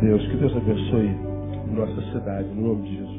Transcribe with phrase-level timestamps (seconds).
[0.00, 0.22] Deus.
[0.28, 1.08] Que Deus abençoe
[1.74, 3.18] nossa cidade, no nome de Jesus.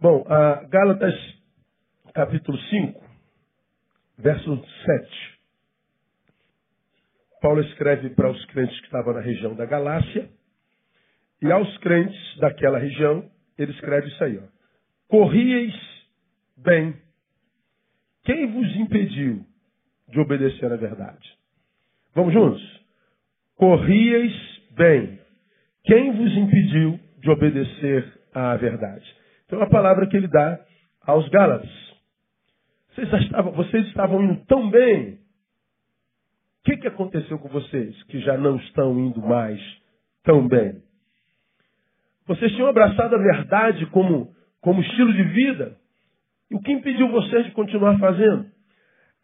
[0.00, 1.14] Bom, a Gálatas,
[2.14, 3.00] capítulo 5,
[4.18, 5.38] verso 7.
[7.40, 10.28] Paulo escreve para os crentes que estavam na região da Galácia,
[11.42, 14.42] e aos crentes daquela região, ele escreve isso aí, ó.
[15.08, 15.74] Corrieis
[16.56, 16.94] bem.
[18.24, 19.44] Quem vos impediu
[20.08, 21.38] de obedecer à verdade?
[22.14, 22.78] Vamos juntos?
[23.58, 24.32] Corrieis
[24.76, 25.18] bem.
[25.82, 29.04] Quem vos impediu de obedecer à verdade?
[29.46, 30.60] Então, é a palavra que ele dá
[31.04, 31.68] aos Gálatas.
[32.94, 35.14] Vocês estavam, vocês estavam indo tão bem.
[36.60, 39.60] O que, que aconteceu com vocês que já não estão indo mais
[40.22, 40.80] tão bem?
[42.28, 45.76] Vocês tinham abraçado a verdade como, como estilo de vida.
[46.48, 48.46] E o que impediu vocês de continuar fazendo?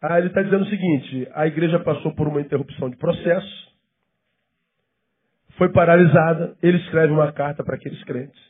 [0.01, 3.74] Ah, ele está dizendo o seguinte: a igreja passou por uma interrupção de processo
[5.57, 6.55] foi paralisada.
[6.61, 8.41] Ele escreve uma carta para aqueles crentes.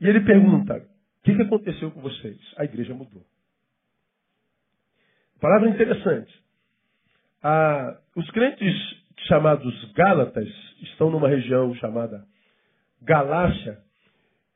[0.00, 2.38] E ele pergunta: o que, que aconteceu com vocês?
[2.56, 3.22] A igreja mudou.
[5.40, 6.32] Palavra interessante.
[7.42, 8.74] Ah, os crentes
[9.26, 10.48] chamados Gálatas
[10.82, 12.24] estão numa região chamada
[13.00, 13.78] Galácia.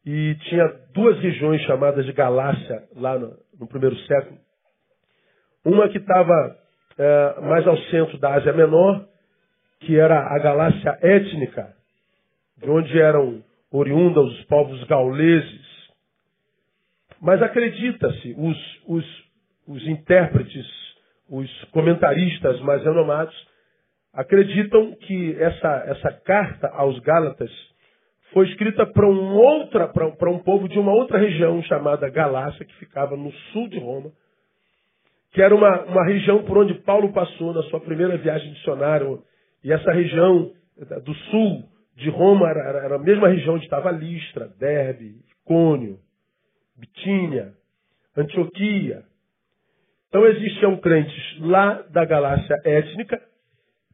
[0.04, 0.64] E tinha
[0.94, 4.38] duas regiões chamadas de Galácia lá no, no primeiro século.
[5.64, 6.56] Uma que estava
[6.96, 9.04] é, mais ao centro da Ásia Menor
[9.80, 11.74] que era a Galácia étnica,
[12.58, 15.66] de onde eram oriundos os povos gauleses.
[17.20, 19.24] Mas acredita-se, os, os,
[19.66, 20.66] os intérpretes,
[21.28, 23.34] os comentaristas mais renomados,
[24.12, 27.50] acreditam que essa, essa carta aos Gálatas
[28.32, 32.74] foi escrita para um, outra, para um povo de uma outra região chamada Galácia, que
[32.76, 34.10] ficava no sul de Roma,
[35.32, 39.06] que era uma, uma região por onde Paulo passou na sua primeira viagem missionária,
[39.66, 40.52] e essa região
[41.02, 45.98] do sul de Roma era, era a mesma região onde estava Listra, Derbe, Cônio,
[46.78, 47.52] Bitínia,
[48.16, 49.02] Antioquia.
[50.08, 53.20] Então existiam crentes lá da Galácia étnica,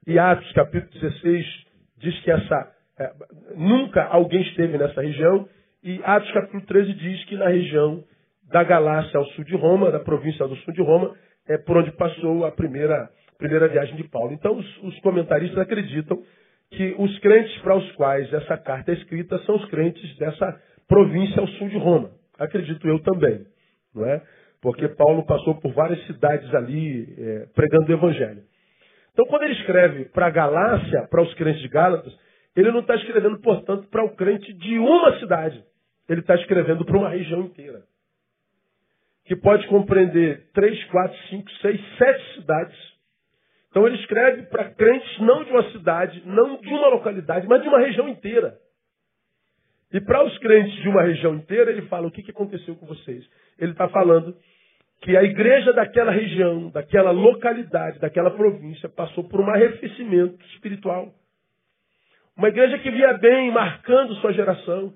[0.07, 1.47] e Atos capítulo 16
[1.97, 3.11] diz que essa é,
[3.57, 5.49] nunca alguém esteve nessa região,
[5.83, 8.05] e Atos capítulo 13 diz que na região
[8.51, 11.17] da Galácia ao sul de Roma, da província do sul de Roma,
[11.49, 13.09] é por onde passou a primeira
[13.43, 14.33] primeira viagem de Paulo.
[14.33, 16.23] Então, os, os comentaristas acreditam
[16.71, 21.41] que os crentes para os quais essa carta é escrita são os crentes dessa província
[21.41, 22.13] ao sul de Roma.
[22.39, 23.45] Acredito eu também,
[23.95, 24.23] não é?
[24.61, 28.43] Porque Paulo passou por várias cidades ali é, pregando o evangelho.
[29.13, 32.17] Então, quando ele escreve para a Galácia, para os crentes de Gálatas,
[32.57, 35.63] ele não está escrevendo, portanto, para o crente de uma cidade.
[36.09, 37.83] Ele está escrevendo para uma região inteira.
[39.25, 42.92] Que pode compreender três, quatro, cinco, seis, sete cidades
[43.73, 47.69] então ele escreve para crentes não de uma cidade, não de uma localidade, mas de
[47.69, 48.55] uma região inteira.
[49.91, 52.85] E para os crentes de uma região inteira, ele fala: o que, que aconteceu com
[52.85, 53.27] vocês?
[53.59, 54.37] Ele está falando
[55.01, 61.11] que a igreja daquela região, daquela localidade, daquela província, passou por um arrefecimento espiritual.
[62.37, 64.93] Uma igreja que via bem, marcando sua geração.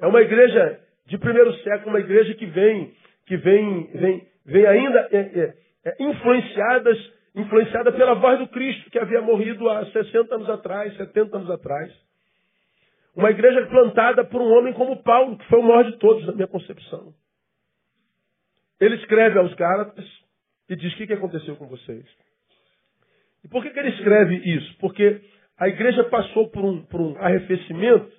[0.00, 2.92] É uma igreja de primeiro século, uma igreja que vem,
[3.24, 5.54] que vem, vem, vem ainda é, é,
[5.86, 11.36] é, influenciadas influenciada pela voz do Cristo, que havia morrido há 60 anos atrás, 70
[11.36, 11.92] anos atrás.
[13.14, 16.32] Uma igreja plantada por um homem como Paulo, que foi o maior de todos na
[16.32, 17.14] minha concepção.
[18.80, 20.04] Ele escreve aos Gálatas
[20.68, 22.04] e diz: O que, aconteceu com vocês?
[23.44, 24.76] E por que, que ele escreve isso?
[24.78, 25.20] Porque
[25.58, 28.12] a igreja passou por um, por um arrefecimento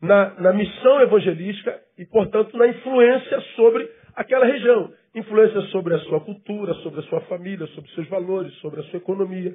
[0.00, 4.92] na, na missão evangelística e, portanto, na influência sobre aquela região.
[5.14, 8.98] Influência sobre a sua cultura, sobre a sua família, sobre seus valores, sobre a sua
[8.98, 9.54] economia.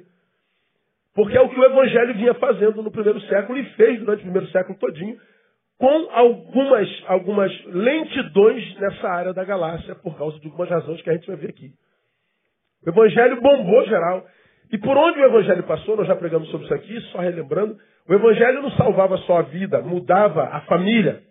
[1.14, 4.22] Porque é o que o Evangelho vinha fazendo no primeiro século e fez durante o
[4.22, 5.18] primeiro século todinho,
[5.78, 11.14] com algumas, algumas lentidões nessa área da galáxia, por causa de algumas razões que a
[11.14, 11.72] gente vai ver aqui.
[12.86, 14.24] O Evangelho bombou geral.
[14.72, 17.76] E por onde o Evangelho passou, nós já pregamos sobre isso aqui, só relembrando,
[18.08, 21.22] o Evangelho não salvava só a vida, mudava a família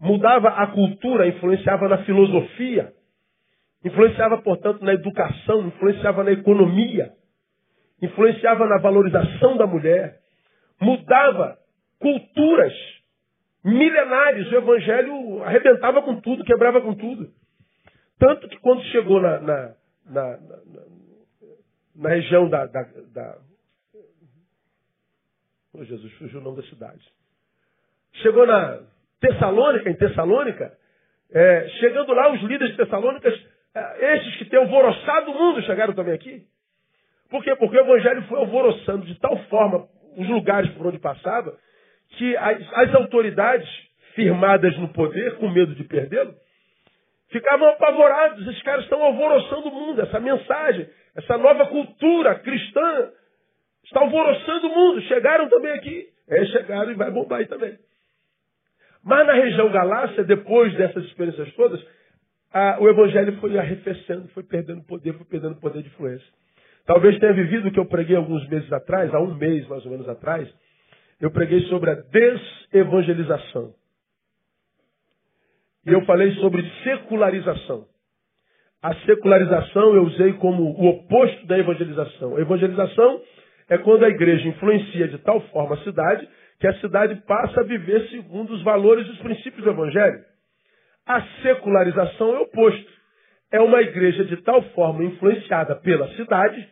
[0.00, 2.92] mudava a cultura, influenciava na filosofia,
[3.84, 7.12] influenciava, portanto, na educação, influenciava na economia,
[8.00, 10.18] influenciava na valorização da mulher,
[10.80, 11.58] mudava
[11.98, 12.72] culturas
[13.64, 14.50] milenares.
[14.50, 17.30] O evangelho arrebentava com tudo, quebrava com tudo.
[18.18, 19.74] Tanto que quando chegou na, na,
[20.06, 20.38] na,
[21.94, 23.38] na, região da, da, da.
[25.72, 27.04] Oh, Jesus, fugiu o nome da cidade.
[28.14, 28.80] Chegou na
[29.20, 30.72] Tessalônica, em Tessalônica,
[31.32, 33.34] é, chegando lá, os líderes de Tessalônicas,
[33.74, 36.42] é, esses que têm alvoroçado o mundo, chegaram também aqui.
[37.30, 37.54] Por quê?
[37.56, 39.86] Porque o evangelho foi alvoroçando de tal forma
[40.16, 41.56] os lugares por onde passava,
[42.16, 43.68] que as, as autoridades
[44.14, 46.34] firmadas no poder, com medo de perdê-lo,
[47.30, 48.46] ficavam apavorados.
[48.48, 50.00] Esses caras estão alvoroçando o mundo.
[50.00, 53.10] Essa mensagem, essa nova cultura cristã
[53.84, 55.02] está alvoroçando o mundo.
[55.02, 56.08] Chegaram também aqui.
[56.28, 57.78] É, chegaram e vai bombar também.
[59.08, 61.82] Mas na região Galácia, depois dessas experiências todas,
[62.52, 66.28] a, o evangelho foi arrefecendo, foi perdendo poder, foi perdendo poder de influência.
[66.84, 69.92] Talvez tenha vivido o que eu preguei alguns meses atrás, há um mês mais ou
[69.92, 70.46] menos atrás,
[71.22, 73.72] eu preguei sobre a desevangelização.
[75.86, 77.86] E eu falei sobre secularização.
[78.82, 82.36] A secularização eu usei como o oposto da evangelização.
[82.36, 83.22] A evangelização
[83.70, 86.28] é quando a igreja influencia de tal forma a cidade
[86.58, 90.24] que a cidade passa a viver segundo os valores e os princípios do evangelho.
[91.06, 92.98] A secularização é o oposto.
[93.50, 96.68] É uma igreja de tal forma influenciada pela cidade,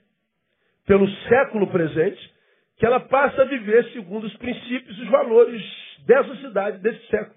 [0.86, 2.34] pelo século presente,
[2.76, 5.62] que ela passa a viver segundo os princípios e os valores
[6.06, 7.36] dessa cidade, desse século.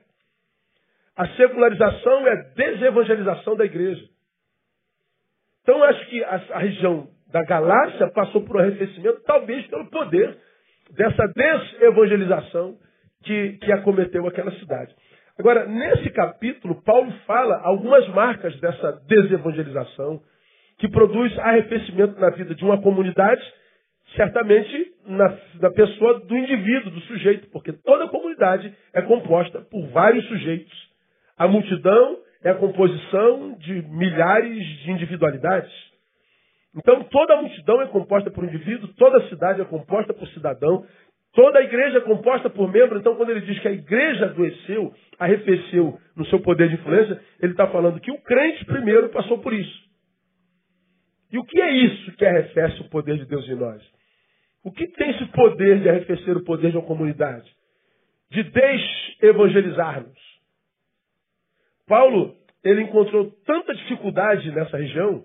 [1.16, 4.06] A secularização é a desevangelização da igreja.
[5.64, 10.38] Então, acho que a, a região da Galácia passou por um arrefecimento, talvez pelo poder
[10.96, 12.76] dessa desevangelização
[13.24, 14.94] que, que acometeu aquela cidade.
[15.38, 20.22] Agora, nesse capítulo, Paulo fala algumas marcas dessa desevangelização
[20.78, 23.42] que produz arrefecimento na vida de uma comunidade,
[24.16, 30.26] certamente na, na pessoa do indivíduo, do sujeito, porque toda comunidade é composta por vários
[30.28, 30.90] sujeitos.
[31.38, 35.72] A multidão é a composição de milhares de individualidades.
[36.76, 40.86] Então, toda a multidão é composta por indivíduo, toda a cidade é composta por cidadão,
[41.34, 43.00] toda a igreja é composta por membro.
[43.00, 47.54] Então, quando ele diz que a igreja adoeceu, arrefeceu no seu poder de influência, ele
[47.54, 49.90] está falando que o crente primeiro passou por isso.
[51.32, 53.82] E o que é isso que arrefece o poder de Deus em nós?
[54.64, 57.50] O que tem esse poder de arrefecer o poder de uma comunidade?
[58.30, 60.20] De desevangelizar-nos.
[61.88, 65.24] Paulo, ele encontrou tanta dificuldade nessa região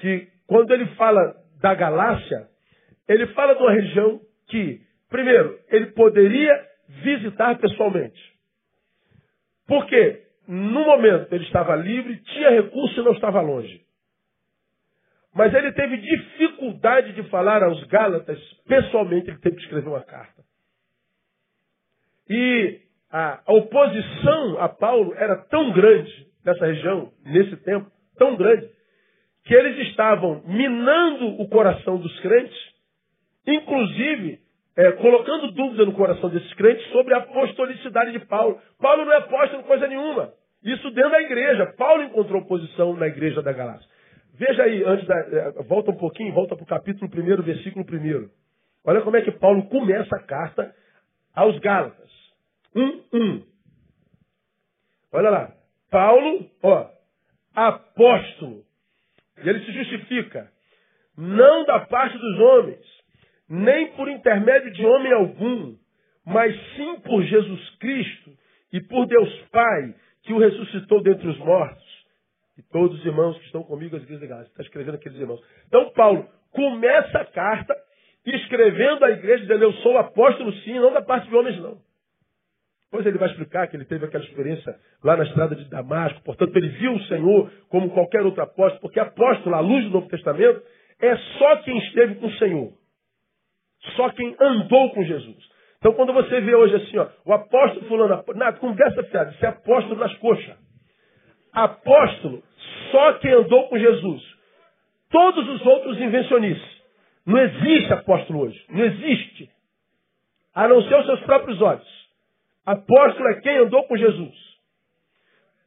[0.00, 2.48] que quando ele fala da Galácia,
[3.08, 6.52] ele fala de uma região que, primeiro, ele poderia
[7.04, 8.20] visitar pessoalmente.
[9.64, 13.80] Porque no momento ele estava livre, tinha recurso e não estava longe.
[15.32, 20.42] Mas ele teve dificuldade de falar aos Gálatas pessoalmente, ele teve que escrever uma carta.
[22.28, 27.88] E a, oposição a Paulo era tão grande nessa região, nesse tempo,
[28.18, 28.68] tão grande,
[29.44, 32.56] que eles estavam minando o coração dos crentes,
[33.46, 34.38] inclusive
[34.76, 38.60] é, colocando dúvida no coração desses crentes sobre a apostolicidade de Paulo.
[38.78, 40.32] Paulo não é apóstolo coisa nenhuma.
[40.62, 41.66] Isso dentro da igreja.
[41.76, 43.88] Paulo encontrou oposição na igreja da Galácia.
[44.34, 48.28] Veja aí, antes da, é, volta um pouquinho, volta para o capítulo 1, versículo 1.
[48.84, 50.74] Olha como é que Paulo começa a carta
[51.34, 52.10] aos Gálatas.
[52.74, 53.42] 1, 1.
[55.12, 55.52] Olha lá.
[55.90, 56.88] Paulo, ó,
[57.54, 58.62] apóstolo
[59.42, 60.50] e ele se justifica.
[61.16, 62.86] Não da parte dos homens,
[63.48, 65.76] nem por intermédio de homem algum,
[66.24, 68.30] mas sim por Jesus Cristo
[68.72, 71.90] e por Deus Pai, que o ressuscitou dentre os mortos.
[72.56, 75.40] E todos os irmãos que estão comigo, as igrejas de está escrevendo aqueles irmãos.
[75.66, 77.74] Então, Paulo começa a carta
[78.24, 81.78] escrevendo à igreja, dizendo: Eu sou apóstolo, sim, não da parte de homens, não.
[82.90, 86.56] Depois ele vai explicar que ele teve aquela experiência lá na estrada de Damasco, portanto,
[86.56, 90.60] ele viu o Senhor como qualquer outro apóstolo, porque apóstolo, à luz do Novo Testamento,
[91.00, 92.72] é só quem esteve com o Senhor.
[93.94, 95.38] Só quem andou com Jesus.
[95.78, 99.48] Então, quando você vê hoje assim, ó, o apóstolo fulano, nada, conversa fiada, isso é
[99.48, 100.56] apóstolo nas coxas.
[101.52, 102.42] Apóstolo,
[102.90, 104.22] só quem andou com Jesus.
[105.10, 106.80] Todos os outros invencionistas.
[107.24, 108.64] Não existe apóstolo hoje.
[108.68, 109.48] Não existe.
[110.54, 111.99] A não ser os seus próprios olhos.
[112.66, 114.34] Apóstolo é quem andou com Jesus.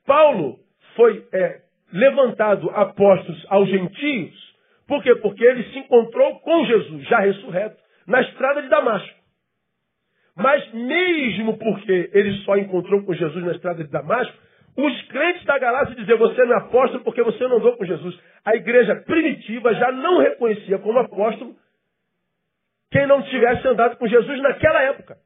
[0.05, 0.59] Paulo
[0.95, 4.53] foi é, levantado apóstolos aos gentios.
[4.87, 5.15] Por quê?
[5.15, 9.23] Porque ele se encontrou com Jesus, já ressurreto, na estrada de Damasco.
[10.35, 14.35] Mas mesmo porque ele só encontrou com Jesus na estrada de Damasco,
[14.75, 18.19] os crentes da Galácia diziam, você não é apóstolo porque você não andou com Jesus.
[18.43, 21.55] A igreja primitiva já não reconhecia como apóstolo
[22.91, 25.17] quem não tivesse andado com Jesus naquela época.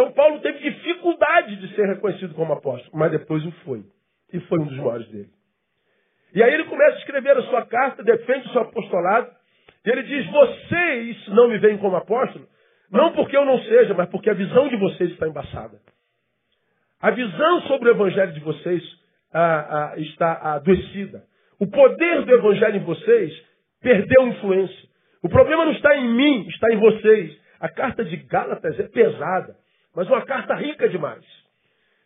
[0.00, 3.84] Então Paulo teve dificuldade de ser reconhecido como apóstolo, mas depois o foi.
[4.32, 5.28] E foi um dos maiores dele.
[6.34, 9.30] E aí ele começa a escrever a sua carta, defende o seu apostolado,
[9.84, 12.48] e ele diz: Vocês não me veem como apóstolo,
[12.90, 15.78] não porque eu não seja, mas porque a visão de vocês está embaçada.
[17.02, 18.82] A visão sobre o evangelho de vocês
[19.34, 21.24] ah, ah, está adoecida.
[21.58, 23.38] O poder do evangelho em vocês
[23.82, 24.88] perdeu influência.
[25.22, 27.38] O problema não está em mim, está em vocês.
[27.60, 29.60] A carta de Gálatas é pesada,
[29.94, 31.24] mas uma carta rica demais.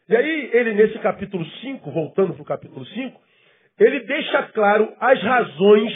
[0.08, 3.20] E aí, ele, nesse capítulo 5, voltando para o capítulo 5,
[3.78, 5.92] ele deixa claro as razões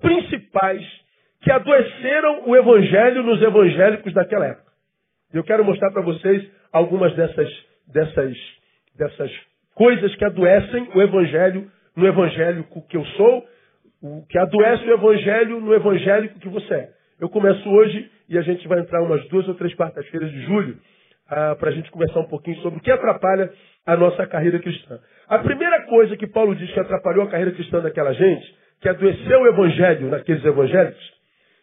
[0.00, 0.84] principais
[1.42, 4.72] que adoeceram o evangelho nos evangélicos daquela época.
[5.32, 7.48] Eu quero mostrar para vocês algumas dessas,
[7.86, 8.36] dessas,
[8.96, 9.30] dessas
[9.74, 13.46] coisas que adoecem o evangelho no evangélico que eu sou,
[14.02, 16.90] o que adoece o evangelho no evangélico que você é.
[17.20, 20.78] Eu começo hoje e a gente vai entrar umas duas ou três quartas-feiras de julho
[21.28, 23.52] para a gente conversar um pouquinho sobre o que atrapalha
[23.86, 24.98] a nossa carreira cristã.
[25.28, 29.40] A primeira coisa que Paulo diz que atrapalhou a carreira cristã daquela gente, que adoeceu
[29.40, 31.12] o evangelho naqueles evangélicos,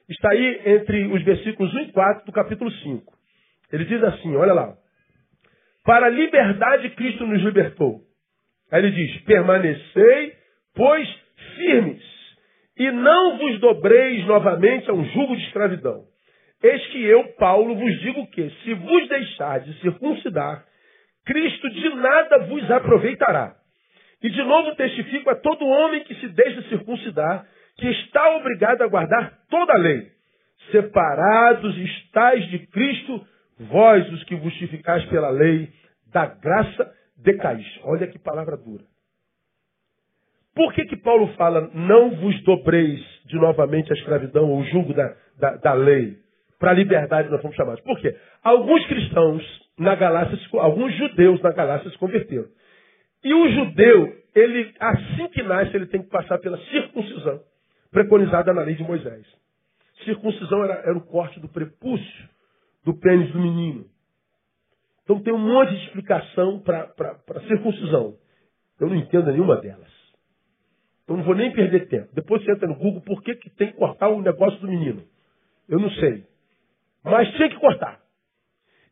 [0.10, 3.14] está aí entre os versículos 1 e 4 do capítulo 5.
[3.72, 4.76] Ele diz assim, olha lá.
[5.84, 8.02] Para a liberdade Cristo nos libertou.
[8.72, 10.34] Aí ele diz, permanecei,
[10.76, 11.08] pois,
[11.56, 12.04] firmes,
[12.78, 16.04] e não vos dobreis novamente a um jugo de escravidão.
[16.66, 20.66] Eis que eu, Paulo, vos digo que, se vos deixar de circuncidar,
[21.24, 23.56] Cristo de nada vos aproveitará.
[24.24, 27.46] E de novo testifico a todo homem que se deixa circuncidar,
[27.78, 30.10] que está obrigado a guardar toda a lei.
[30.72, 33.28] Separados estáis de Cristo,
[33.60, 35.70] vós os que justificais pela lei,
[36.12, 37.68] da graça decaís.
[37.84, 38.84] Olha que palavra dura.
[40.56, 44.96] Por que, que Paulo fala, não vos dobreis de novamente a escravidão ou o jugo
[44.96, 46.25] da, da, da lei?
[46.60, 47.82] Para a liberdade nós fomos chamados.
[47.82, 48.16] Por quê?
[48.44, 49.44] Alguns cristãos
[49.78, 52.48] na Galácia, alguns judeus na Galácia se converteram.
[53.24, 57.42] E o judeu, ele, assim que nasce, ele tem que passar pela circuncisão,
[57.92, 59.26] preconizada na lei de Moisés.
[60.04, 62.30] Circuncisão era, era o corte do prepúcio
[62.84, 63.86] do pênis do menino.
[65.04, 68.16] Então tem um monte de explicação para circuncisão.
[68.80, 69.92] Eu não entendo nenhuma delas.
[71.04, 72.10] Então não vou nem perder tempo.
[72.14, 75.04] Depois você entra no Google, por que, que tem que cortar o negócio do menino?
[75.70, 76.26] Eu não sei.
[77.06, 78.00] Mas tinha que cortar.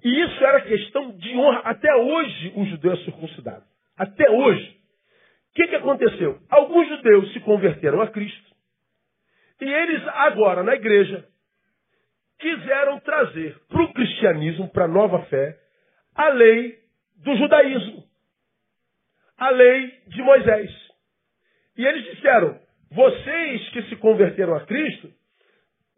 [0.03, 1.59] E isso era questão de honra.
[1.61, 3.63] Até hoje o judeu é circuncidado.
[3.97, 4.77] Até hoje.
[5.49, 6.39] O que, que aconteceu?
[6.49, 8.53] Alguns judeus se converteram a Cristo.
[9.61, 11.27] E eles agora, na igreja,
[12.39, 15.57] quiseram trazer para o cristianismo, para a nova fé,
[16.13, 16.77] a lei
[17.23, 18.03] do judaísmo.
[19.37, 20.71] A lei de Moisés.
[21.77, 22.59] E eles disseram,
[22.91, 25.11] vocês que se converteram a Cristo,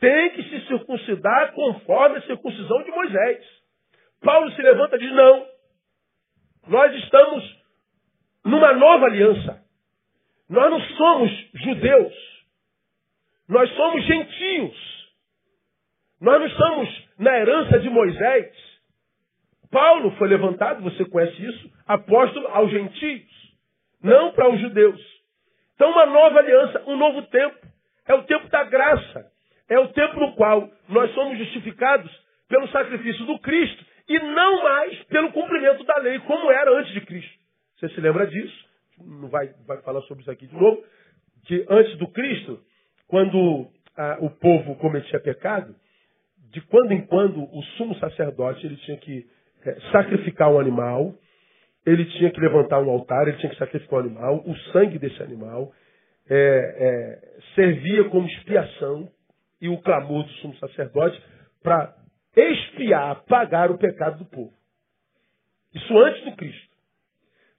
[0.06, 3.44] têm que se circuncidar conforme a circuncisão de Moisés.
[4.22, 5.48] Paulo se levanta e diz, não.
[6.68, 7.64] Nós estamos
[8.44, 9.64] numa nova aliança.
[10.48, 12.14] Nós não somos judeus.
[13.50, 15.16] Nós somos gentios.
[16.22, 18.56] Nós não estamos na herança de Moisés.
[19.72, 23.28] Paulo foi levantado, você conhece isso, apóstolo aos gentios,
[24.02, 25.02] não para os judeus.
[25.74, 27.58] Então, uma nova aliança, um novo tempo.
[28.08, 29.35] É o tempo da graça.
[29.70, 32.12] É o tempo no qual nós somos justificados
[32.48, 37.02] pelo sacrifício do Cristo e não mais pelo cumprimento da lei, como era antes de
[37.02, 37.34] Cristo.
[37.80, 38.66] Você se lembra disso?
[39.00, 40.84] Não vai, vai falar sobre isso aqui de novo.
[41.46, 42.60] Que antes do Cristo,
[43.08, 43.68] quando
[43.98, 45.76] ah, o povo cometia pecado,
[46.52, 49.26] de quando em quando o sumo sacerdote ele tinha que
[49.66, 51.14] é, sacrificar um animal,
[51.86, 55.22] ele tinha que levantar um altar, ele tinha que sacrificar um animal, o sangue desse
[55.22, 55.72] animal
[56.30, 59.10] é, é, servia como expiação
[59.62, 61.22] e o clamor do sumo sacerdote
[61.64, 61.96] para
[62.36, 64.54] expiar, pagar o pecado do povo.
[65.74, 66.76] Isso antes do Cristo.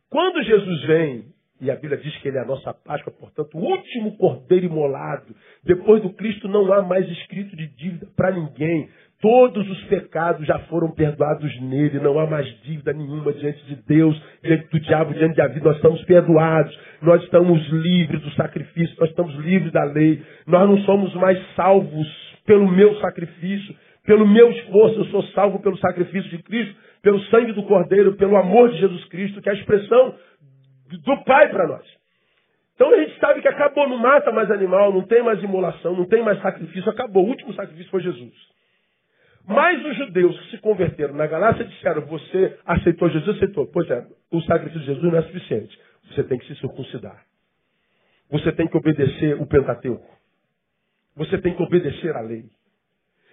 [0.09, 3.61] Quando Jesus vem, e a Bíblia diz que ele é a nossa Páscoa, portanto, o
[3.61, 5.35] último cordeiro imolado,
[5.65, 8.89] depois do Cristo não há mais escrito de dívida para ninguém.
[9.21, 14.21] Todos os pecados já foram perdoados nele, não há mais dívida nenhuma diante de Deus,
[14.43, 15.65] diante do diabo, diante da vida.
[15.65, 20.23] Nós estamos perdoados, nós estamos livres do sacrifício, nós estamos livres da lei.
[20.47, 22.07] Nós não somos mais salvos
[22.45, 27.53] pelo meu sacrifício, pelo meu esforço, eu sou salvo pelo sacrifício de Cristo, pelo sangue
[27.53, 30.15] do Cordeiro, pelo amor de Jesus Cristo, que é a expressão
[30.89, 31.87] do Pai para nós.
[32.75, 36.07] Então a gente sabe que acabou, não mata mais animal, não tem mais imolação, não
[36.07, 37.25] tem mais sacrifício, acabou.
[37.25, 38.35] O último sacrifício foi Jesus.
[39.47, 43.37] Mas os judeus que se converteram na Galácia disseram: Você aceitou Jesus?
[43.37, 43.67] Aceitou.
[43.73, 45.79] Pois é, o sacrifício de Jesus não é suficiente.
[46.09, 47.25] Você tem que se circuncidar.
[48.31, 50.07] Você tem que obedecer o Pentateuco.
[51.17, 52.45] Você tem que obedecer a lei.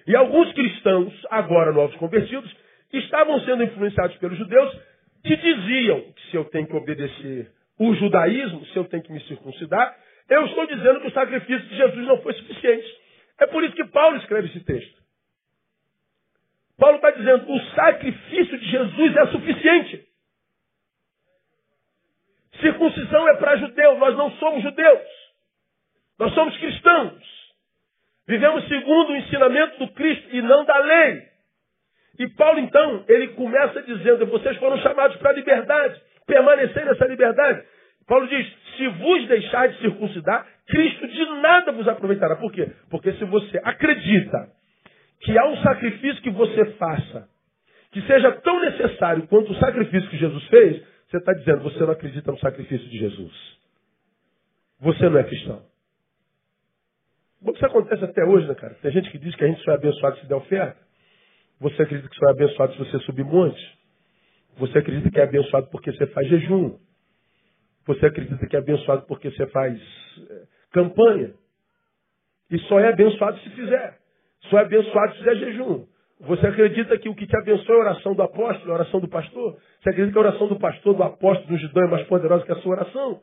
[0.08, 2.54] E alguns cristãos, agora novos convertidos,
[2.92, 4.80] estavam sendo influenciados pelos judeus,
[5.24, 9.22] que diziam que se eu tenho que obedecer o judaísmo, se eu tenho que me
[9.22, 9.98] circuncidar,
[10.30, 13.02] eu estou dizendo que o sacrifício de Jesus não foi suficiente.
[13.40, 15.02] É por isso que Paulo escreve esse texto.
[16.78, 20.08] Paulo está dizendo, o sacrifício de Jesus é suficiente.
[22.60, 25.08] Circuncisão é para judeus, nós não somos judeus.
[26.20, 27.24] Nós somos cristãos.
[28.28, 31.33] Vivemos segundo o ensinamento do Cristo e não da lei.
[32.20, 37.64] E Paulo, então, ele começa dizendo: vocês foram chamados para a liberdade, permanecer nessa liberdade.
[38.08, 42.36] Paulo diz: se vos deixar de circuncidar, Cristo de nada vos aproveitará.
[42.36, 42.72] Por quê?
[42.90, 44.50] Porque se você acredita
[45.22, 47.28] que há um sacrifício que você faça,
[47.92, 51.92] que seja tão necessário quanto o sacrifício que Jesus fez, você está dizendo, você não
[51.92, 53.34] acredita no sacrifício de Jesus.
[54.82, 55.62] Você não é cristão.
[57.54, 58.74] Isso acontece até hoje, né, cara?
[58.82, 60.83] Tem gente que diz que a gente só é abençoado se der oferta.
[61.60, 63.80] Você acredita que só é abençoado se você subir monte?
[64.58, 66.78] Você acredita que é abençoado porque você faz jejum?
[67.86, 69.80] Você acredita que é abençoado porque você faz
[70.30, 71.34] é, campanha?
[72.52, 73.98] E só é abençoado se fizer.
[74.50, 75.86] Só é abençoado se fizer jejum.
[76.22, 79.10] Você acredita que o que te abençoa é a oração do apóstolo, a oração do
[79.10, 79.58] pastor?
[79.82, 82.52] Você acredita que a oração do pastor, do apóstolo, do judão é mais poderosa que
[82.52, 83.22] a sua oração?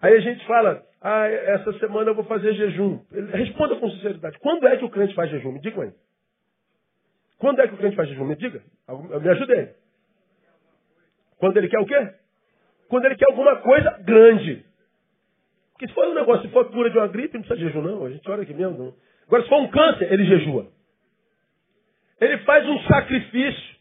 [0.00, 3.00] Aí a gente fala, ah, essa semana eu vou fazer jejum.
[3.32, 4.38] Responda com sinceridade.
[4.40, 5.52] Quando é que o crente faz jejum?
[5.52, 5.92] Me diga aí.
[7.38, 8.24] Quando é que o crente faz jejum?
[8.24, 8.62] Me diga.
[8.88, 9.74] Me ajude
[11.38, 12.14] Quando ele quer o quê?
[12.88, 14.64] Quando ele quer alguma coisa grande.
[15.72, 17.82] Porque se for um negócio, se for cura de uma gripe, não precisa de jejum,
[17.82, 18.04] não.
[18.06, 18.78] A gente olha aqui mesmo.
[18.78, 18.94] Não.
[19.26, 20.70] Agora, se for um câncer, ele jejua.
[22.20, 23.76] Ele faz um sacrifício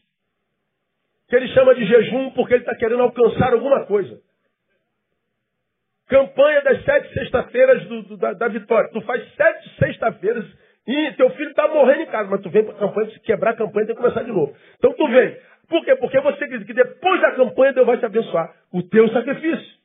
[1.28, 4.22] que ele chama de jejum porque ele está querendo alcançar alguma coisa.
[6.08, 7.88] Campanha das sete sexta-feiras
[8.20, 8.90] da, da, vitória.
[8.92, 10.46] Tu faz sete sexta-feiras
[10.88, 13.52] e teu filho está morrendo em casa, mas tu vem para a campanha, se quebrar
[13.52, 14.56] a campanha tem que começar de novo.
[14.78, 15.38] Então tu vem.
[15.68, 15.96] Por quê?
[15.96, 18.56] Porque você acredita que depois da campanha Deus vai te abençoar.
[18.72, 19.76] O teu sacrifício.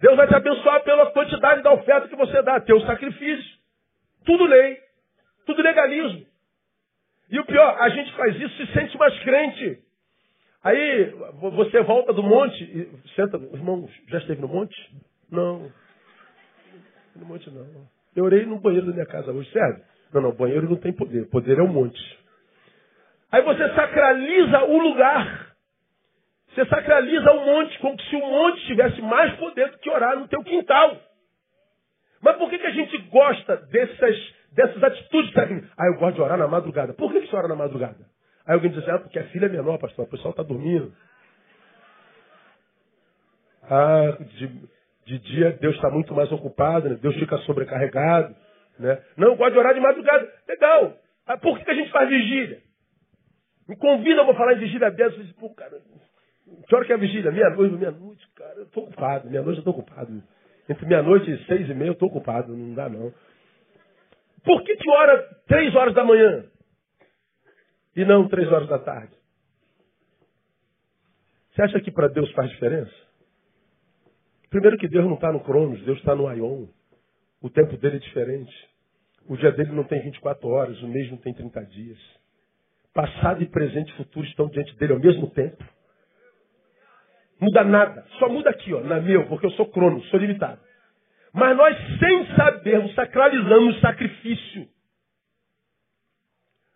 [0.00, 3.58] Deus vai te abençoar pela quantidade da oferta que você dá, teu sacrifício.
[4.24, 4.78] Tudo lei.
[5.46, 6.26] Tudo legalismo.
[7.30, 9.82] E o pior, a gente faz isso e se sente mais crente.
[10.62, 14.76] Aí você volta do monte e senta, irmão, já esteve no monte?
[15.30, 15.72] Não.
[17.16, 17.97] No monte não.
[18.16, 19.82] Eu orei no banheiro da minha casa hoje, sério?
[20.12, 21.28] Não, não, banheiro não tem poder.
[21.28, 22.00] Poder é o monte.
[23.30, 25.48] Aí você sacraliza o lugar.
[26.48, 30.26] Você sacraliza o monte, como se o monte tivesse mais poder do que orar no
[30.28, 30.96] teu quintal.
[32.20, 35.70] Mas por que, que a gente gosta dessas, dessas atitudes técnicas?
[35.76, 36.94] Ah, eu gosto de orar na madrugada.
[36.94, 37.98] Por que, que você ora na madrugada?
[38.46, 40.92] Aí alguém diz assim, ah, porque a filha é menor, pastor, o pessoal está dormindo.
[43.70, 44.68] Ah, de,
[45.08, 46.98] de dia Deus está muito mais ocupado, né?
[47.00, 48.36] Deus fica sobrecarregado.
[48.78, 49.02] Né?
[49.16, 50.30] Não, eu gosto de orar de madrugada.
[50.46, 50.96] Legal.
[51.26, 52.60] Ah, por que, que a gente faz vigília?
[53.66, 55.16] Me convida, eu vou falar em vigília dessa.
[55.16, 55.80] Eu disse, pô, cara,
[56.66, 57.30] que hora que é a vigília?
[57.30, 59.30] Meia-noite, meia-noite, cara, eu estou ocupado.
[59.30, 60.22] Meia-noite eu estou ocupado.
[60.68, 63.12] Entre meia-noite e seis e meia eu estou ocupado, não dá não.
[64.44, 66.44] Por que que ora três horas da manhã?
[67.96, 69.12] E não três horas da tarde?
[71.50, 73.07] Você acha que para Deus faz diferença?
[74.50, 76.66] Primeiro que Deus não está no Cronos, Deus está no Aion.
[77.40, 78.52] O tempo dele é diferente.
[79.28, 81.98] O dia dele não tem 24 horas, o mês não tem 30 dias.
[82.94, 85.62] Passado e presente e futuro estão diante dele ao mesmo tempo.
[87.40, 88.04] Muda nada.
[88.18, 90.60] Só muda aqui, ó, na meu, porque eu sou crono, sou limitado.
[91.32, 94.68] Mas nós, sem sabermos, sacralizamos o sacrifício.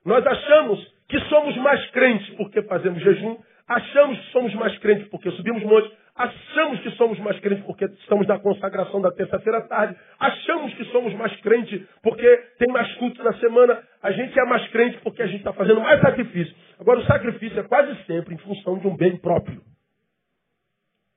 [0.04, 5.30] Nós achamos que somos mais crentes porque fazemos jejum, achamos que somos mais crentes porque
[5.32, 9.96] subimos montes, achamos que somos mais crentes porque estamos na consagração da terça-feira à tarde,
[10.18, 14.66] achamos que somos mais crentes porque tem mais culto na semana, a gente é mais
[14.68, 16.54] crente porque a gente está fazendo mais sacrifício.
[16.78, 19.62] Agora, o sacrifício é quase sempre em função de um bem próprio.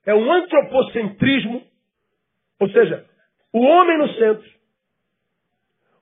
[0.05, 1.63] É um antropocentrismo,
[2.59, 3.05] ou seja,
[3.51, 4.49] o homem no centro,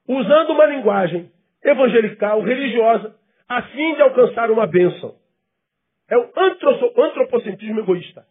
[0.07, 1.31] usando uma linguagem
[1.63, 3.15] evangelical, religiosa,
[3.47, 5.15] a fim de alcançar uma bênção.
[6.09, 6.29] É o
[7.01, 8.25] antropocentrismo egoísta.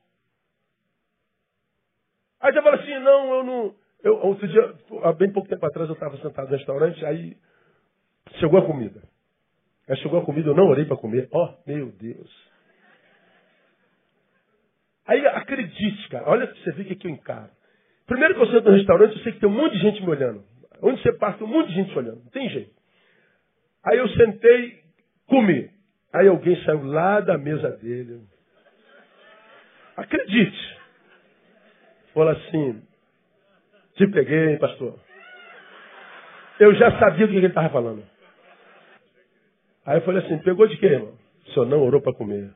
[2.42, 3.74] Aí você fala assim, não, eu não.
[4.02, 4.74] Eu, outro dia,
[5.04, 7.36] há bem pouco tempo atrás, eu estava sentado no restaurante, aí
[8.40, 9.00] chegou a comida.
[9.88, 11.28] Aí chegou a comida, eu não orei para comer.
[11.30, 12.52] Ó, oh, meu Deus.
[15.06, 17.50] Aí acredite, cara, olha você ver o que, que eu encaro.
[18.06, 20.10] Primeiro que eu sento no restaurante, eu sei que tem um monte de gente me
[20.10, 20.44] olhando.
[20.82, 22.24] Onde você passa, tem um monte de gente olhando.
[22.24, 22.74] Não tem jeito.
[23.84, 24.80] Aí eu sentei,
[25.26, 25.70] comi.
[26.12, 28.20] Aí alguém saiu lá da mesa dele.
[29.96, 30.81] Acredite.
[32.14, 32.82] Fala assim,
[33.94, 34.98] te peguei, pastor.
[36.60, 38.04] Eu já sabia do que ele estava falando.
[39.84, 41.14] Aí eu falei assim, pegou de quê, irmão?
[41.46, 42.52] O senhor não orou para comer.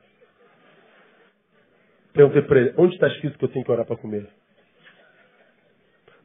[2.13, 4.29] Perguntei para ele, onde está escrito que eu tenho que orar para comer?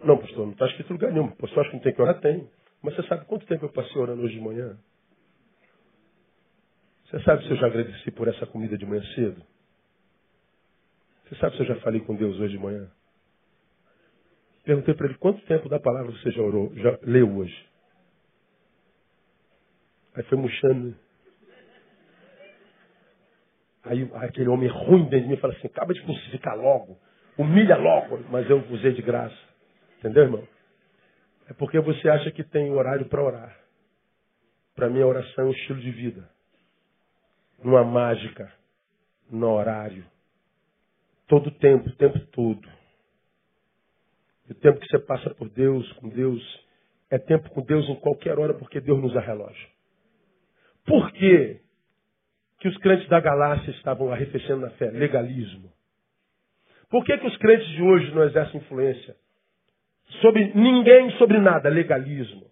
[0.03, 1.31] Não, pastor, não está escrito em lugar nenhum.
[1.33, 2.21] Pastor, acho que não tem que orar?
[2.21, 2.49] Tem.
[2.83, 4.77] Mas você sabe quanto tempo eu passei orando hoje de manhã?
[7.05, 9.43] Você sabe se eu já agradeci por essa comida de manhã cedo?
[11.25, 12.91] Você sabe se eu já falei com Deus hoje de manhã?
[14.65, 17.69] Perguntei para ele quanto tempo da palavra você já orou, já leu hoje.
[20.15, 20.95] Aí foi murchando.
[23.85, 26.97] Aí aquele homem ruim dentro de mim fala assim, acaba de crucificar logo,
[27.37, 29.37] humilha logo, mas eu usei de graça.
[29.99, 30.49] Entendeu, irmão?
[31.49, 33.59] É porque você acha que tem horário para orar.
[34.75, 36.29] Para mim a oração é um estilo de vida.
[37.63, 38.53] Não há mágica
[39.31, 40.05] no horário.
[41.27, 42.69] Todo tempo, o tempo todo.
[44.53, 46.43] O tempo que você passa por Deus, com Deus,
[47.11, 49.69] é tempo com Deus em qualquer hora, porque Deus nos dá relógio.
[50.85, 51.63] Por quê
[52.61, 54.91] que os crentes da Galácia estavam arrefecendo na fé?
[54.91, 55.73] Legalismo.
[56.91, 59.17] Por que, que os crentes de hoje não exercem influência?
[60.21, 62.45] Sobre ninguém, sobre nada, legalismo.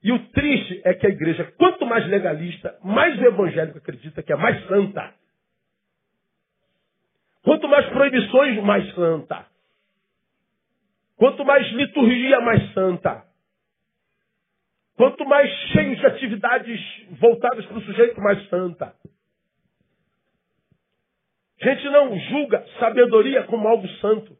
[0.00, 4.32] E o triste é que a igreja, quanto mais legalista, mais o evangélico acredita que
[4.32, 5.12] é mais santa.
[7.42, 9.53] Quanto mais proibições, mais santa.
[11.16, 13.24] Quanto mais liturgia, mais santa.
[14.96, 16.80] Quanto mais cheios de atividades
[17.18, 18.94] voltadas para o sujeito, mais santa.
[21.60, 24.36] A gente não julga sabedoria como algo santo.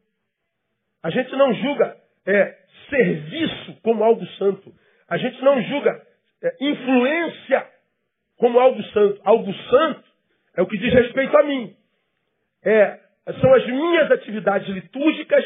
[1.02, 2.58] A gente não julga é,
[2.88, 4.72] serviço como algo santo.
[5.08, 6.02] A gente não julga
[6.42, 7.66] é, influência
[8.36, 9.20] como algo santo.
[9.24, 10.04] Algo santo
[10.56, 11.76] é o que diz respeito a mim.
[12.64, 13.00] É,
[13.40, 15.44] são as minhas atividades litúrgicas,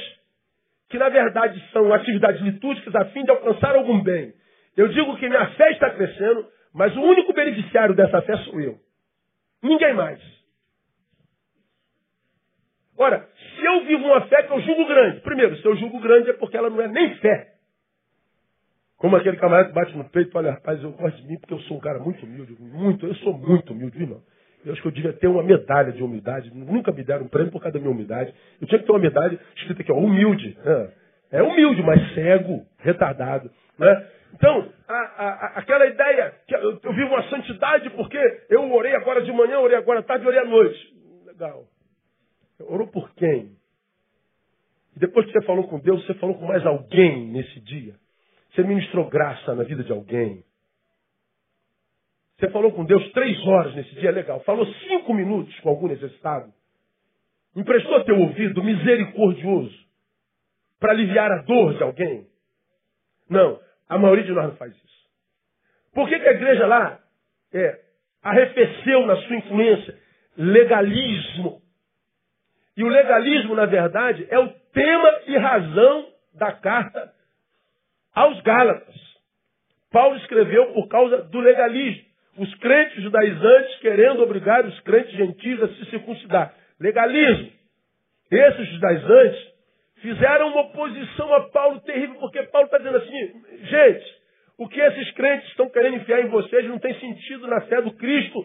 [0.88, 4.32] que na verdade são atividades litúrgicas a fim de alcançar algum bem.
[4.76, 8.78] Eu digo que minha fé está crescendo, mas o único beneficiário dessa fé sou eu.
[9.62, 10.20] Ninguém mais.
[12.96, 16.30] Ora, se eu vivo uma fé que eu julgo grande, primeiro, se eu julgo grande
[16.30, 17.54] é porque ela não é nem fé.
[18.96, 21.54] Como aquele camarada que bate no peito e fala, rapaz, eu gosto de mim porque
[21.54, 22.56] eu sou um cara muito humilde.
[22.60, 24.20] Muito, eu sou muito humilde, irmão.
[24.68, 26.52] Eu acho que eu devia ter uma medalha de humildade.
[26.54, 28.34] Nunca me deram um prêmio por causa da minha humildade.
[28.60, 30.56] Eu tinha que ter uma medalha escrita aqui, ó, humilde.
[31.30, 33.50] É humilde, mas cego, retardado.
[33.78, 34.06] Né?
[34.34, 38.18] Então, a, a, aquela ideia que eu, eu, vivo uma santidade porque
[38.50, 40.94] eu orei agora de manhã, orei agora à tarde, orei à noite.
[41.26, 41.64] Legal.
[42.60, 43.52] Orou por quem?
[44.96, 47.94] E depois que você falou com Deus, você falou com mais alguém nesse dia.
[48.52, 50.42] Você ministrou graça na vida de alguém.
[52.38, 54.40] Você falou com Deus três horas nesse dia, legal.
[54.40, 56.52] Falou cinco minutos com algum necessitado.
[57.56, 59.76] Emprestou teu ouvido misericordioso
[60.78, 62.26] para aliviar a dor de alguém.
[63.28, 63.58] Não.
[63.88, 65.08] A maioria de nós não faz isso.
[65.92, 67.00] Por que, que a igreja lá
[67.52, 67.80] é,
[68.22, 69.98] arrefeceu na sua influência?
[70.36, 71.60] Legalismo.
[72.76, 77.12] E o legalismo, na verdade, é o tema e razão da carta
[78.14, 78.94] aos Gálatas.
[79.90, 82.07] Paulo escreveu por causa do legalismo.
[82.38, 86.54] Os crentes judaizantes querendo obrigar os crentes gentis a se circuncidar.
[86.80, 87.50] Legalismo.
[88.30, 89.48] Esses judaizantes
[90.00, 94.18] fizeram uma oposição a Paulo terrível, porque Paulo está dizendo assim, gente,
[94.58, 97.92] o que esses crentes estão querendo enfiar em vocês não tem sentido na fé do
[97.92, 98.44] Cristo.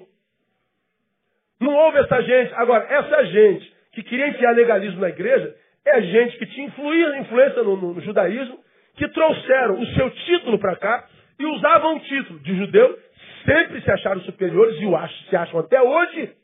[1.60, 2.54] Não houve essa gente.
[2.56, 7.76] Agora, essa gente que queria enfiar legalismo na igreja é gente que tinha influência no,
[7.76, 8.58] no, no judaísmo,
[8.96, 11.08] que trouxeram o seu título para cá
[11.40, 13.00] e usavam o título de judeu,
[13.46, 16.36] sempre se acharam superiores e o acham, se acham até hoje.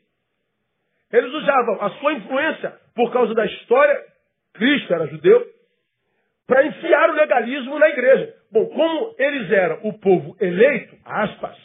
[1.12, 4.10] Eles usavam a sua influência por causa da história
[4.52, 5.46] Cristo era judeu,
[6.46, 8.34] para enfiar o legalismo na igreja.
[8.50, 11.56] Bom, como eles eram o povo eleito, aspas,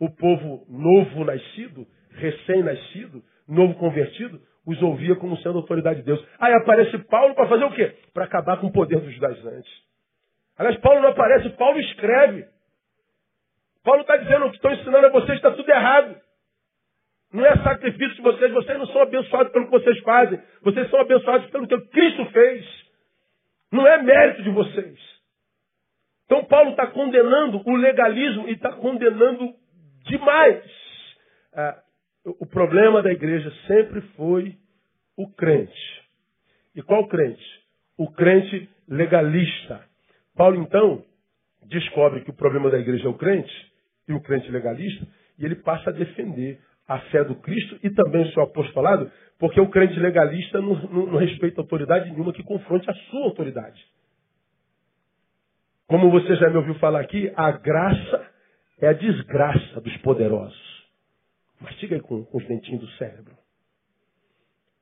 [0.00, 6.24] o povo novo nascido, recém-nascido, novo convertido, os ouvia como sendo autoridade de Deus.
[6.38, 7.94] Aí aparece Paulo para fazer o quê?
[8.14, 9.72] Para acabar com o poder dos judaizantes.
[10.56, 12.46] Aliás, Paulo não aparece, Paulo escreve.
[13.82, 16.16] Paulo está dizendo o que estão ensinando a vocês está tudo errado.
[17.32, 20.40] Não é sacrifício de vocês, vocês não são abençoados pelo que vocês fazem.
[20.62, 22.64] Vocês são abençoados pelo que Cristo fez.
[23.72, 24.98] Não é mérito de vocês.
[26.26, 29.54] Então Paulo está condenando o legalismo e está condenando
[30.04, 30.62] demais.
[31.54, 31.82] Ah,
[32.24, 34.56] o problema da igreja sempre foi
[35.16, 36.02] o crente.
[36.74, 37.44] E qual crente?
[37.98, 39.84] O crente legalista.
[40.36, 41.04] Paulo então
[41.62, 43.71] descobre que o problema da igreja é o crente
[44.08, 45.06] e o crente legalista,
[45.38, 49.60] e ele passa a defender a fé do Cristo e também o seu apostolado, porque
[49.60, 53.82] o crente legalista não, não, não respeita autoridade nenhuma que confronte a sua autoridade.
[55.86, 58.30] Como você já me ouviu falar aqui, a graça
[58.80, 60.82] é a desgraça dos poderosos.
[61.60, 63.36] Mastiga aí com, com os dentinhos do cérebro.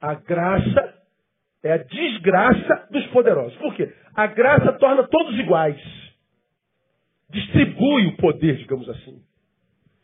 [0.01, 0.95] A graça
[1.63, 3.57] é a desgraça dos poderosos.
[3.59, 3.93] Por quê?
[4.15, 5.79] A graça torna todos iguais.
[7.31, 9.23] Distribui o poder, digamos assim.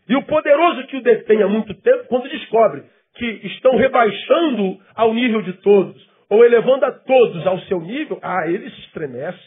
[0.08, 2.84] E o poderoso que o detém há muito tempo, quando descobre
[3.14, 8.48] que estão rebaixando ao nível de todos, ou elevando a todos ao seu nível, ah,
[8.48, 9.40] ele se estremece.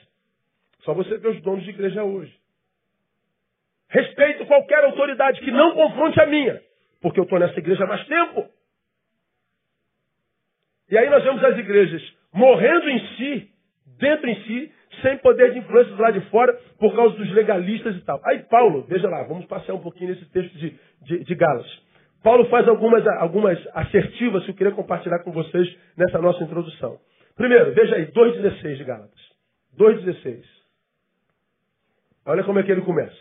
[0.81, 2.33] Só você vê os donos de igreja hoje.
[3.89, 6.61] Respeito qualquer autoridade que não confronte a minha,
[7.01, 8.49] porque eu estou nessa igreja há mais tempo.
[10.89, 12.01] E aí nós vemos as igrejas
[12.33, 13.49] morrendo em si,
[13.99, 17.95] dentro em si, sem poder de influência do lado de fora, por causa dos legalistas
[17.95, 18.19] e tal.
[18.25, 21.67] Aí Paulo, veja lá, vamos passear um pouquinho nesse texto de, de, de Galas.
[22.23, 26.97] Paulo faz algumas, algumas assertivas que eu queria compartilhar com vocês nessa nossa introdução.
[27.35, 29.19] Primeiro, veja aí, 2,16 de Gálatas.
[29.77, 30.43] 2,16.
[32.25, 33.15] Olha como é que ele começa.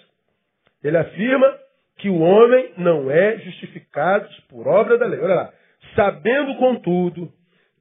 [0.82, 1.56] Ele afirma
[1.98, 5.20] que o homem não é justificado por obra da lei.
[5.20, 5.52] Olha lá.
[5.94, 7.32] Sabendo, contudo,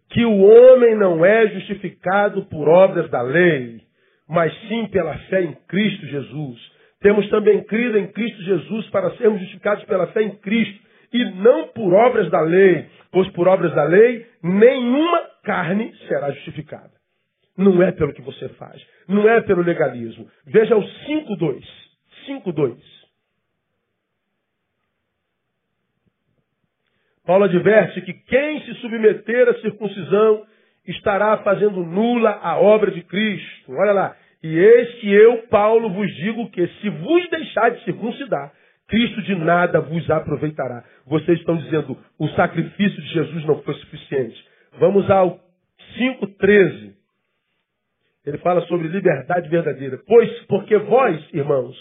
[0.09, 3.81] que o homem não é justificado por obras da lei,
[4.27, 6.71] mas sim pela fé em Cristo Jesus.
[7.01, 10.79] Temos também crido em Cristo Jesus para sermos justificados pela fé em Cristo
[11.13, 16.91] e não por obras da lei, pois por obras da lei nenhuma carne será justificada.
[17.57, 20.27] Não é pelo que você faz, não é pelo legalismo.
[20.45, 21.63] Veja o 5.2.
[22.27, 22.77] 5.2.
[27.25, 30.45] Paulo adverte que quem se submeter à circuncisão
[30.87, 33.71] estará fazendo nula a obra de Cristo.
[33.73, 34.15] Olha lá.
[34.41, 38.51] E eis que eu, Paulo, vos digo que se vos deixar de circuncidar,
[38.87, 40.83] Cristo de nada vos aproveitará.
[41.05, 44.45] Vocês estão dizendo, o sacrifício de Jesus não foi suficiente.
[44.79, 45.39] Vamos ao
[45.97, 46.93] 5,13.
[48.25, 49.99] Ele fala sobre liberdade verdadeira.
[50.05, 51.75] Pois, porque vós, irmãos,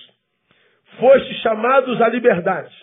[0.98, 2.74] fostes chamados à liberdade,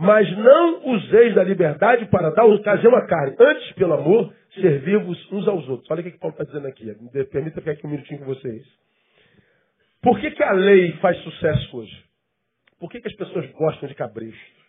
[0.00, 3.36] mas não useis da liberdade para dar ocasião à carne.
[3.38, 5.90] Antes, pelo amor, servir-vos uns aos outros.
[5.90, 6.86] Olha o que, Paulo está dizendo aqui.
[7.30, 8.66] Permita ficar aqui um minutinho com vocês.
[10.00, 12.04] Por que, que a lei faz sucesso hoje?
[12.78, 14.60] Por que, que as pessoas gostam de cabresto?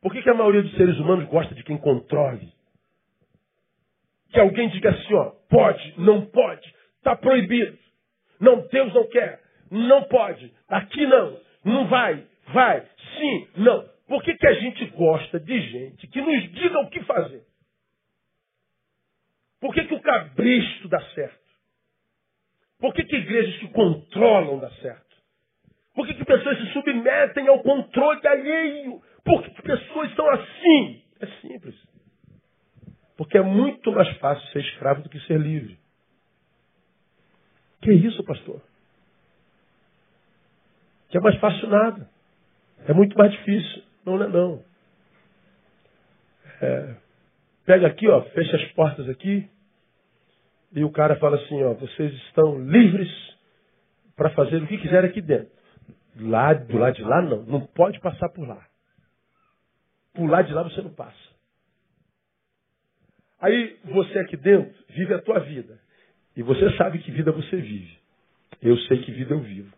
[0.00, 2.50] Por que, que a maioria dos seres humanos gosta de quem controle?
[4.32, 7.76] Que alguém diga assim, ó, pode, não pode, está proibido.
[8.40, 12.86] Não, Deus não quer, não pode, aqui não, não vai, vai,
[13.18, 13.88] sim, não.
[14.06, 17.44] Por que, que a gente gosta de gente que nos diga o que fazer?
[19.60, 21.44] Por que, que o cabresto dá certo?
[22.78, 25.04] Por que, que igrejas que controlam dá certo?
[25.94, 29.00] Por que, que pessoas se submetem ao controle alheio?
[29.24, 31.02] Por que, que pessoas são assim?
[31.20, 31.74] É simples.
[33.16, 35.78] Porque é muito mais fácil ser escravo do que ser livre.
[37.80, 38.60] Que isso, pastor?
[41.08, 42.10] Que é mais fácil nada.
[42.86, 43.82] É muito mais difícil.
[44.04, 44.64] Não, não é não.
[46.60, 46.94] É,
[47.64, 49.48] pega aqui, ó, fecha as portas aqui.
[50.72, 53.10] E o cara fala assim, ó, vocês estão livres
[54.16, 55.52] para fazer o que quiserem aqui dentro.
[56.16, 57.42] Lá, do lado de lá, não.
[57.44, 58.64] Não pode passar por lá.
[60.12, 61.24] Por lá de lá você não passa.
[63.40, 65.78] Aí você aqui dentro vive a tua vida.
[66.36, 67.98] E você sabe que vida você vive.
[68.62, 69.72] Eu sei que vida eu vivo.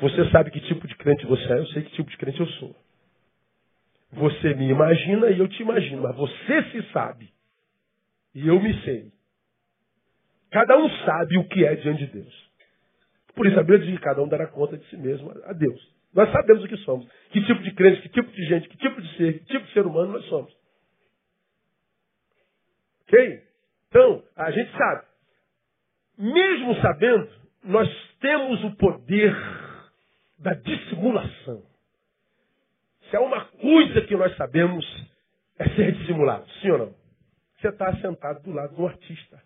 [0.00, 2.46] Você sabe que tipo de crente você é, eu sei que tipo de crente eu
[2.46, 2.74] sou.
[4.12, 7.30] Você me imagina e eu te imagino, mas você se sabe.
[8.34, 9.12] E eu me sei.
[10.50, 12.50] Cada um sabe o que é diante de Deus.
[13.34, 15.80] Por isso a Bíblia diz que cada um dará conta de si mesmo a Deus.
[16.12, 17.06] Nós sabemos o que somos.
[17.30, 19.72] Que tipo de crente, que tipo de gente, que tipo de ser, que tipo de
[19.72, 20.52] ser humano nós somos.
[23.02, 23.42] Ok?
[23.88, 25.04] Então, a gente sabe.
[26.18, 27.28] Mesmo sabendo,
[27.64, 27.88] nós
[28.20, 29.34] temos o poder
[30.40, 31.62] da dissimulação.
[33.08, 34.84] Se é uma coisa que nós sabemos,
[35.58, 36.48] é ser dissimulado.
[36.60, 36.94] Sim ou não?
[37.60, 39.40] Você está sentado do lado do artista.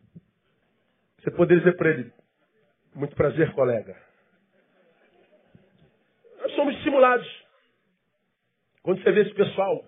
[1.18, 2.12] Você poderia dizer para ele,
[2.94, 3.96] muito prazer, colega.
[6.40, 7.44] Nós somos estimulados.
[8.83, 9.85] Quando você vê esse pessoal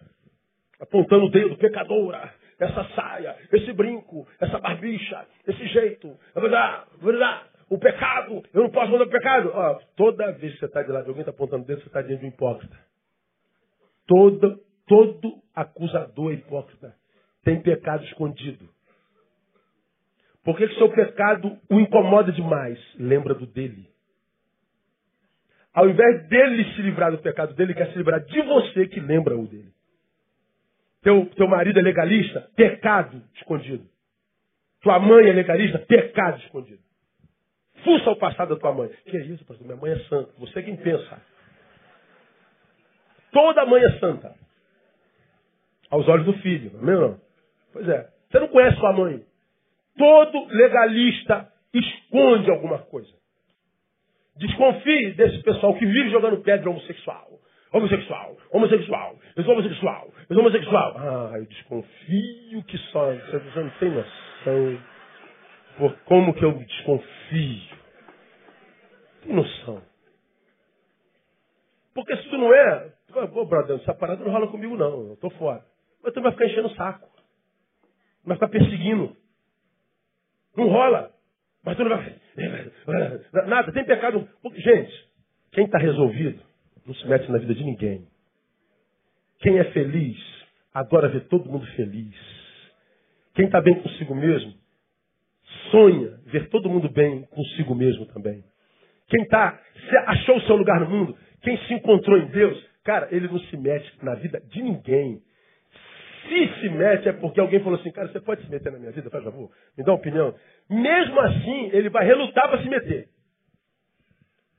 [0.80, 6.18] apontando o dedo, pecadora, essa saia, esse brinco, essa barbicha, esse jeito,
[7.68, 9.50] o pecado, eu não posso mandar o pecado.
[9.52, 12.02] Ó, toda vez que você está de lado alguém está apontando o dedo, você está
[12.02, 12.76] diante de um hipócrita.
[14.06, 16.94] Todo, todo acusador é hipócrita
[17.46, 18.68] tem pecado escondido.
[20.42, 22.76] Por que, que seu pecado o incomoda demais?
[22.98, 23.88] Lembra do dele.
[25.72, 29.38] Ao invés dele se livrar do pecado dele, quer se livrar de você que lembra
[29.38, 29.72] o dele.
[31.02, 32.50] Teu, teu marido é legalista?
[32.56, 33.86] Pecado escondido.
[34.80, 35.78] Tua mãe é legalista?
[35.78, 36.82] Pecado escondido.
[37.86, 38.90] Fuça o passado da tua mãe.
[39.04, 39.64] Que é isso, pastor?
[39.64, 40.28] Minha mãe é santa.
[40.38, 41.22] Você é quem pensa.
[43.30, 44.34] Toda mãe é santa.
[45.88, 47.20] Aos olhos do filho, não é não?
[47.72, 48.08] Pois é.
[48.28, 49.22] Você não conhece sua mãe.
[49.96, 53.12] Todo legalista esconde alguma coisa.
[54.36, 57.38] Desconfie desse pessoal que vive jogando pedra homossexual.
[57.72, 60.96] homossexual, homossexual, eu sou homossexual, eu sou homossexual.
[60.98, 63.12] Ah, eu desconfio que só.
[63.12, 64.82] Você não tem noção.
[65.78, 67.75] Por como que eu desconfio?
[69.26, 69.82] Noção.
[71.94, 75.08] Porque se tu não é, tu vai, pô, brother, essa parada não rola comigo não,
[75.08, 75.64] eu tô fora.
[76.02, 77.08] Mas tu vai ficar enchendo o saco.
[78.24, 79.16] Vai ficar perseguindo.
[80.56, 81.10] Não rola.
[81.64, 82.16] Mas tu não vai.
[83.48, 84.28] Nada, tem pecado.
[84.54, 85.08] Gente,
[85.52, 86.40] quem está resolvido
[86.86, 88.06] não se mete na vida de ninguém.
[89.40, 90.18] Quem é feliz,
[90.72, 92.14] adora ver todo mundo feliz.
[93.34, 94.54] Quem está bem consigo mesmo,
[95.70, 98.44] sonha ver todo mundo bem consigo mesmo também.
[99.08, 99.58] Quem tá,
[100.06, 103.56] achou o seu lugar no mundo, quem se encontrou em Deus, cara, ele não se
[103.56, 105.20] mete na vida de ninguém.
[106.28, 108.90] Se se mete é porque alguém falou assim, cara, você pode se meter na minha
[108.90, 110.34] vida, faz favor, me dá uma opinião.
[110.68, 113.08] Mesmo assim, ele vai relutar para se meter.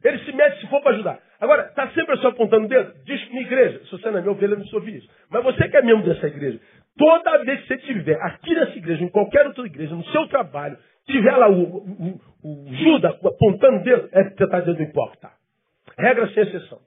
[0.04, 1.20] Ele se mete se for para ajudar.
[1.40, 2.94] Agora, está sempre só apontando o dedo?
[3.04, 3.84] Diz minha igreja.
[3.86, 5.10] Se você não é minha ovelha, eu não sou isso.
[5.30, 6.60] Mas você que é membro dessa igreja,
[6.98, 10.78] toda vez que você estiver aqui nessa igreja, em qualquer outra igreja, no seu trabalho,
[11.08, 15.32] tiver lá o, o, o Judas apontando o dedo, é você está dizendo hipócrita.
[15.98, 16.80] Regra sem exceção.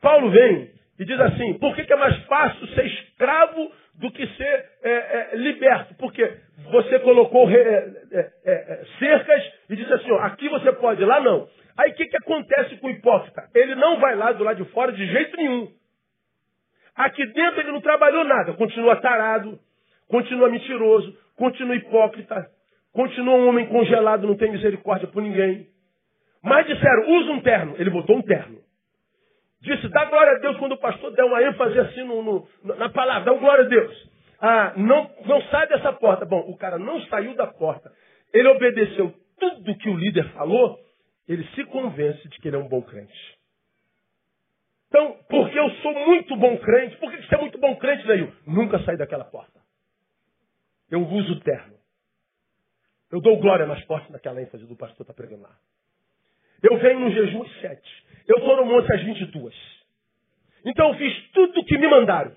[0.00, 4.26] Paulo vem e diz assim, por que, que é mais fácil ser escravo do que
[4.26, 5.94] ser é, é, liberto?
[5.96, 6.38] Porque
[6.70, 11.48] você colocou é, é, é, cercas e disse assim, ó, aqui você pode, lá não.
[11.76, 13.48] Aí o que, que acontece com o hipócrita?
[13.54, 15.68] Ele não vai lá do lado de fora de jeito nenhum.
[16.96, 19.58] Aqui dentro ele não trabalhou nada, continua tarado,
[20.08, 22.50] continua mentiroso, continua hipócrita,
[22.98, 25.68] continua um homem congelado, não tem misericórdia por ninguém.
[26.42, 27.76] Mas disseram, usa um terno.
[27.78, 28.58] Ele botou um terno.
[29.60, 32.88] Disse, dá glória a Deus quando o pastor der uma ênfase assim no, no, na
[32.88, 34.10] palavra, dá glória a Deus.
[34.40, 36.24] Ah, não, não sai dessa porta.
[36.24, 37.92] Bom, o cara não saiu da porta.
[38.34, 40.80] Ele obedeceu tudo que o líder falou
[41.28, 43.38] ele se convence de que ele é um bom crente.
[44.88, 48.32] Então, porque eu sou muito bom crente, por que você é muito bom crente, Neil?
[48.46, 49.60] Nunca saí daquela porta.
[50.90, 51.77] Eu uso terno.
[53.10, 55.56] Eu dou glória nas portas daquela ênfase do pastor está pregando lá.
[56.62, 58.04] Eu venho no jejum às sete.
[58.26, 59.54] Eu estou no monte às vinte e duas.
[60.64, 62.32] Então eu fiz tudo o que me mandaram.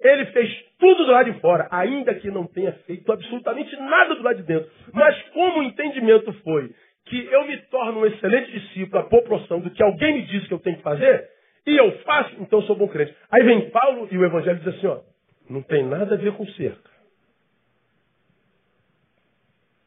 [0.00, 4.22] Ele fez tudo do lado de fora, ainda que não tenha feito absolutamente nada do
[4.22, 4.70] lado de dentro.
[4.92, 6.74] Mas como o entendimento foi
[7.06, 10.54] que eu me torno um excelente discípulo à proporção do que alguém me diz que
[10.54, 11.30] eu tenho que fazer,
[11.66, 13.14] e eu faço, então eu sou bom crente.
[13.30, 15.00] Aí vem Paulo e o Evangelho diz assim, ó,
[15.48, 16.95] não tem nada a ver com cerca.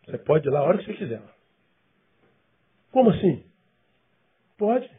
[0.10, 1.22] Você pode ir lá a hora que você quiser.
[2.92, 3.44] Como assim?
[4.58, 4.90] Pode.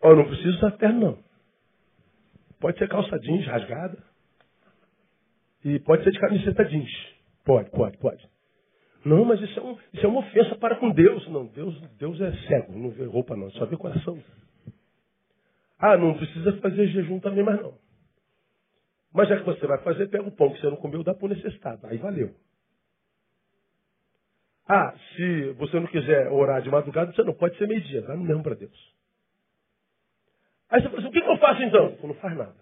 [0.00, 1.18] Ó, não preciso usar terno, não.
[2.58, 4.02] Pode ser calça jeans rasgada.
[5.64, 6.90] E pode ser de camiseta jeans.
[7.44, 8.28] Pode, pode, pode.
[9.04, 11.26] Não, mas isso é, um, isso é uma ofensa para com Deus.
[11.28, 14.22] Não, Deus, Deus é cego, não vê roupa não, só vê coração.
[15.78, 17.74] Ah, não precisa fazer jejum também mais não.
[19.12, 21.26] Mas já que você vai fazer, pega o pão que você não comeu, dá para
[21.26, 21.86] o necessitado.
[21.86, 22.34] Aí valeu.
[24.72, 28.02] Ah, se você não quiser orar de madrugada, você não pode ser meio-dia.
[28.02, 28.94] Dá no mesmo para Deus.
[30.68, 31.96] Aí você fala assim, o que, que eu faço então?
[31.96, 32.54] Tu não faz nada.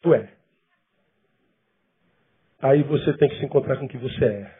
[0.00, 0.32] Tu é.
[2.60, 4.58] Aí você tem que se encontrar com o que você é.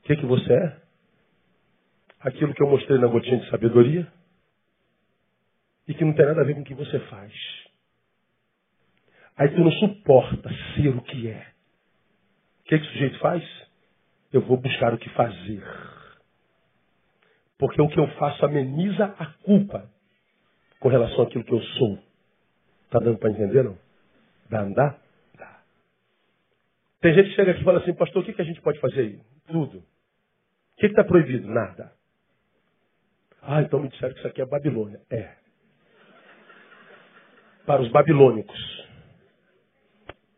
[0.00, 0.82] O que, que você é?
[2.20, 4.12] Aquilo que eu mostrei na gotinha de sabedoria
[5.88, 7.32] e que não tem nada a ver com o que você faz.
[9.38, 11.46] Aí tu não suporta ser o que é.
[12.60, 13.71] O que, que o sujeito faz?
[14.32, 15.62] Eu vou buscar o que fazer.
[17.58, 19.88] Porque o que eu faço ameniza a culpa
[20.80, 21.98] com relação àquilo que eu sou.
[22.86, 23.78] Está dando para entender, não?
[24.50, 24.98] Dá, não dá?
[25.38, 25.62] Dá.
[27.00, 28.80] Tem gente que chega aqui e fala assim, pastor, o que, que a gente pode
[28.80, 29.20] fazer aí?
[29.46, 29.78] Tudo.
[29.78, 31.46] O que está proibido?
[31.46, 31.92] Nada.
[33.40, 35.00] Ah, então me disseram que isso aqui é Babilônia.
[35.10, 35.34] É.
[37.64, 38.88] Para os babilônicos.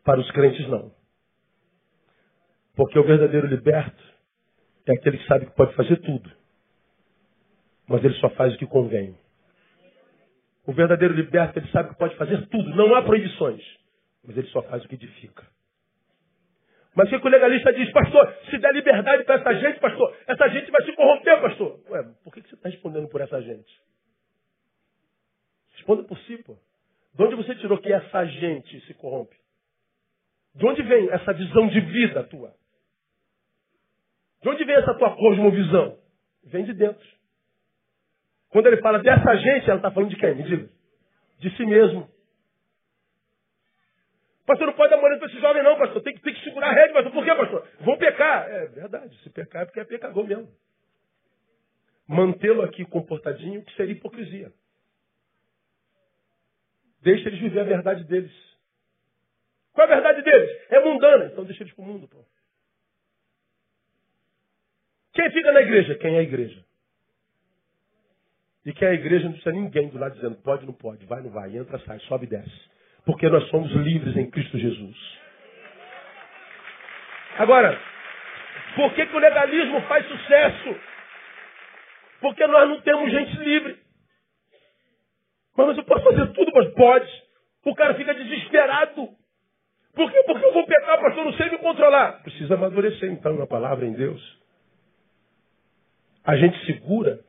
[0.03, 0.91] Para os crentes, não.
[2.75, 4.03] Porque o verdadeiro liberto
[4.85, 6.31] é aquele que sabe que pode fazer tudo.
[7.87, 9.17] Mas ele só faz o que convém.
[10.65, 12.69] O verdadeiro liberto, ele sabe que pode fazer tudo.
[12.75, 13.63] Não há proibições.
[14.23, 15.45] Mas ele só faz o que edifica.
[16.95, 20.47] Mas o que o legalista diz, pastor, se der liberdade para essa gente, pastor, essa
[20.49, 21.79] gente vai se corromper, pastor.
[21.89, 23.81] Ué, por que você está respondendo por essa gente?
[25.73, 26.57] Responda por si, pô.
[27.13, 29.35] De onde você tirou que essa gente se corrompe?
[30.55, 32.53] De onde vem essa visão de vida tua?
[34.45, 35.97] De onde vem essa tua cosmovisão?
[36.43, 37.03] Vem de dentro.
[38.49, 40.35] Quando ele fala dessa gente, ela está falando de quem?
[40.35, 40.69] Me diga.
[41.39, 42.07] De si mesmo.
[44.45, 45.99] Pastor, não pode dar morena para esse jovem, não, pastor.
[46.03, 47.11] Tem que, tem que segurar a rede, pastor.
[47.11, 47.67] Por quê, pastor?
[47.79, 48.47] Vou pecar.
[48.47, 50.47] É verdade, se pecar é porque é pecador mesmo.
[52.07, 54.53] Mantê-lo aqui comportadinho, que seria hipocrisia.
[57.01, 58.31] Deixa eles viver a verdade deles.
[59.73, 60.67] Qual é a verdade deles?
[60.69, 61.25] É mundana.
[61.25, 62.23] Então deixa eles para o mundo, pô.
[65.15, 65.95] Quem fica na igreja?
[65.95, 66.63] Quem é a igreja.
[68.65, 71.21] E quem é a igreja não precisa ninguém do lado dizendo pode, não pode, vai,
[71.21, 72.69] não vai, entra, sai, sobe e desce.
[73.05, 74.97] Porque nós somos livres em Cristo Jesus.
[77.37, 77.79] Agora,
[78.75, 80.75] por que, que o legalismo faz sucesso?
[82.19, 83.77] Porque nós não temos gente livre.
[85.55, 87.23] Mas eu posso fazer tudo, mas pode.
[87.65, 89.09] O cara fica desesperado.
[89.93, 90.23] Por quê?
[90.25, 92.23] Porque eu vou pecar, pastor, não sei me controlar.
[92.23, 94.44] Precisa amadurecer então na palavra em Deus.
[96.25, 97.19] A gente segura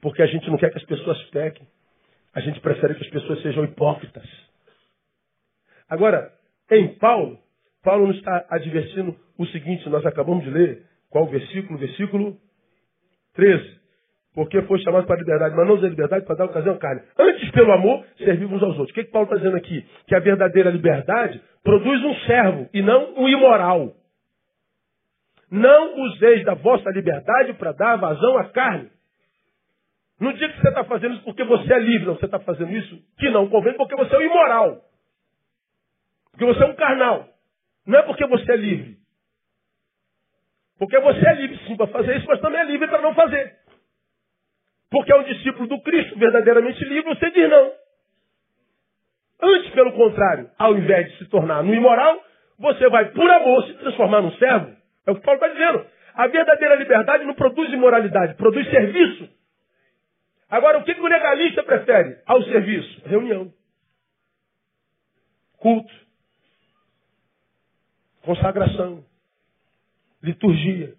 [0.00, 1.66] porque a gente não quer que as pessoas pequem.
[2.34, 4.24] A gente prefere que as pessoas sejam hipócritas.
[5.88, 6.30] Agora,
[6.70, 7.38] em Paulo,
[7.82, 11.78] Paulo nos está advertindo o seguinte, nós acabamos de ler, qual o versículo?
[11.78, 12.36] Versículo
[13.34, 13.78] 13.
[14.34, 17.02] Porque foi chamado para a liberdade, mas não usar liberdade para dar ocasião à carne.
[17.18, 18.90] Antes, pelo amor, servimos aos outros.
[18.90, 19.84] O que, que Paulo está dizendo aqui?
[20.06, 23.94] Que a verdadeira liberdade produz um servo e não um imoral.
[25.50, 28.90] Não useis da vossa liberdade para dar vazão à carne.
[30.20, 32.16] Não diga que você está fazendo isso porque você é livre, não.
[32.16, 34.84] Você está fazendo isso que não convém porque você é um imoral.
[36.32, 37.28] Porque você é um carnal.
[37.86, 38.98] Não é porque você é livre.
[40.78, 43.56] Porque você é livre sim para fazer isso, mas também é livre para não fazer.
[44.90, 47.72] Porque é um discípulo do Cristo verdadeiramente livre, você diz não.
[49.40, 52.22] Antes, pelo contrário, ao invés de se tornar no imoral,
[52.58, 54.77] você vai, por amor, se transformar num servo.
[55.08, 55.86] É o que Paulo está dizendo.
[56.12, 59.26] A verdadeira liberdade não produz imoralidade, produz serviço.
[60.50, 63.08] Agora, o que, o legalista prefere ao serviço?
[63.08, 63.50] Reunião.
[65.56, 65.94] Culto.
[68.20, 69.02] Consagração.
[70.22, 70.94] Liturgia.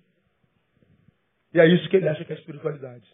[1.54, 3.06] E é isso que ele acha que é espiritualidade.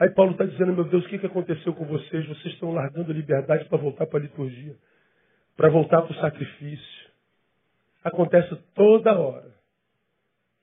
[0.00, 2.26] Aí Paulo está dizendo, meu Deus, o que, que aconteceu com vocês?
[2.26, 4.76] Vocês estão largando a liberdade para voltar para a liturgia,
[5.56, 7.07] para voltar para o sacrifício.
[8.04, 9.52] Acontece toda hora,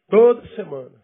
[0.09, 1.03] toda semana.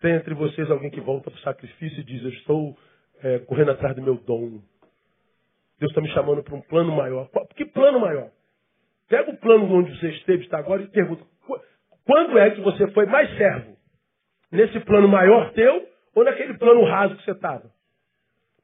[0.00, 2.76] Tem entre vocês alguém que volta para o sacrifício e diz, eu estou
[3.22, 4.60] é, correndo atrás do meu dom.
[5.78, 7.28] Deus está me chamando para um plano maior.
[7.54, 8.30] Que plano maior?
[9.08, 11.24] Pega o plano onde você esteve, está agora, e pergunta,
[12.04, 13.76] quando é que você foi mais servo?
[14.50, 17.70] Nesse plano maior teu ou naquele plano raso que você estava?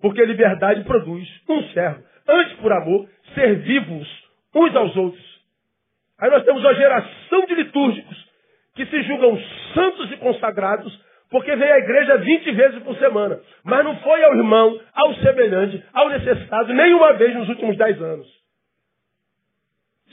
[0.01, 2.03] Porque liberdade produz um servo.
[2.27, 4.09] Antes, por amor, servivos
[4.55, 5.32] uns aos outros.
[6.21, 8.33] Aí nós temos uma geração de litúrgicos
[8.75, 9.39] que se julgam
[9.75, 11.01] santos e consagrados
[11.33, 13.41] porque vem à igreja 20 vezes por semana.
[13.65, 18.43] Mas não foi ao irmão, ao semelhante, ao necessitado, nenhuma vez nos últimos 10 anos.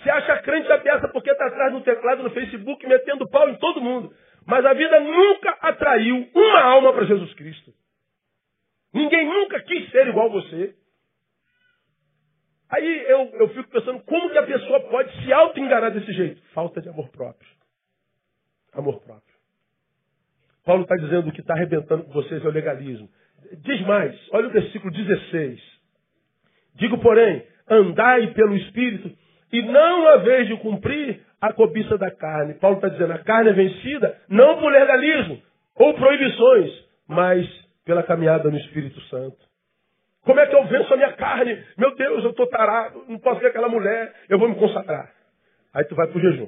[0.02, 3.56] Se acha crente da peça porque está atrás do teclado no Facebook metendo pau em
[3.56, 4.14] todo mundo.
[4.48, 7.72] Mas a vida nunca atraiu uma alma para Jesus Cristo.
[8.94, 10.74] Ninguém nunca quis ser igual a você.
[12.70, 16.42] Aí eu, eu fico pensando, como que a pessoa pode se auto-enganar desse jeito?
[16.54, 17.50] Falta de amor próprio.
[18.74, 19.36] Amor próprio.
[20.64, 23.10] Paulo está dizendo que está arrebentando com vocês é o legalismo.
[23.64, 25.60] Diz mais, olha o versículo 16.
[26.76, 29.12] Digo, porém, andai pelo Espírito
[29.52, 32.54] e não a vez de cumprir a cobiça da carne.
[32.56, 35.42] Paulo está dizendo, a carne é vencida não por legalismo
[35.76, 37.48] ou proibições, mas
[37.84, 39.49] pela caminhada no Espírito Santo.
[40.30, 41.58] Como é que eu venço a minha carne?
[41.76, 45.12] Meu Deus, eu estou tarado, não posso ver aquela mulher, eu vou me consagrar.
[45.74, 46.48] Aí tu vai para o jejum.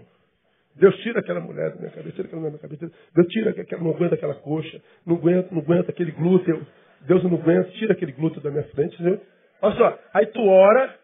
[0.75, 2.95] Deus tira aquela mulher da minha cabeça, tira aquela mulher da minha cabeça.
[3.15, 6.63] Deus tira aquela, não aguenta aquela coxa, não aguenta, não aguenta aquele glúteo.
[7.07, 8.93] Deus não aguenta, tira aquele glúteo da minha frente.
[8.93, 9.19] Entendeu?
[9.63, 10.95] Olha só, aí tu ora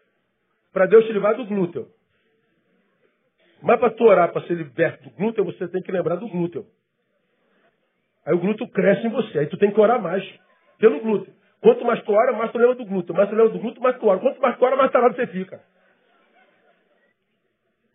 [0.72, 1.88] para Deus te livrar do glúteo.
[3.60, 6.64] Mas para tu orar para ser liberto do glúteo, você tem que lembrar do glúteo.
[8.24, 9.40] Aí o glúteo cresce em você.
[9.40, 10.22] Aí tu tem que orar mais
[10.78, 11.37] pelo glúteo.
[11.60, 13.14] Quanto mais tu ora, mais tu lembra do glúteo.
[13.14, 14.20] Mais tu lembra do glúteo, mais tu ora.
[14.20, 15.60] Quanto mais tu ora, mais tarado você fica.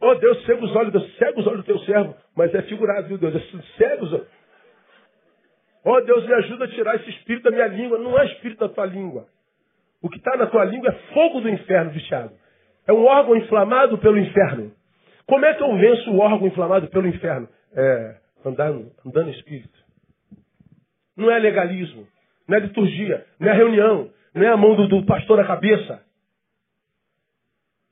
[0.01, 2.15] Oh Deus, cega os olhos, Deus, cega os olhos do teu servo.
[2.35, 3.35] Mas é figurado, viu Deus?
[3.35, 4.27] É cega os olhos.
[5.85, 7.97] Oh Deus, me ajuda a tirar esse espírito da minha língua.
[7.97, 9.27] Não é espírito da tua língua.
[10.01, 12.33] O que está na tua língua é fogo do inferno, viciado.
[12.85, 14.73] É um órgão inflamado pelo inferno.
[15.25, 17.47] Como é que eu venço o órgão inflamado pelo inferno?
[17.73, 19.77] É andando, andando espírito.
[21.15, 22.07] Não é legalismo,
[22.47, 26.03] não é liturgia, não é reunião, não é a mão do, do pastor na cabeça.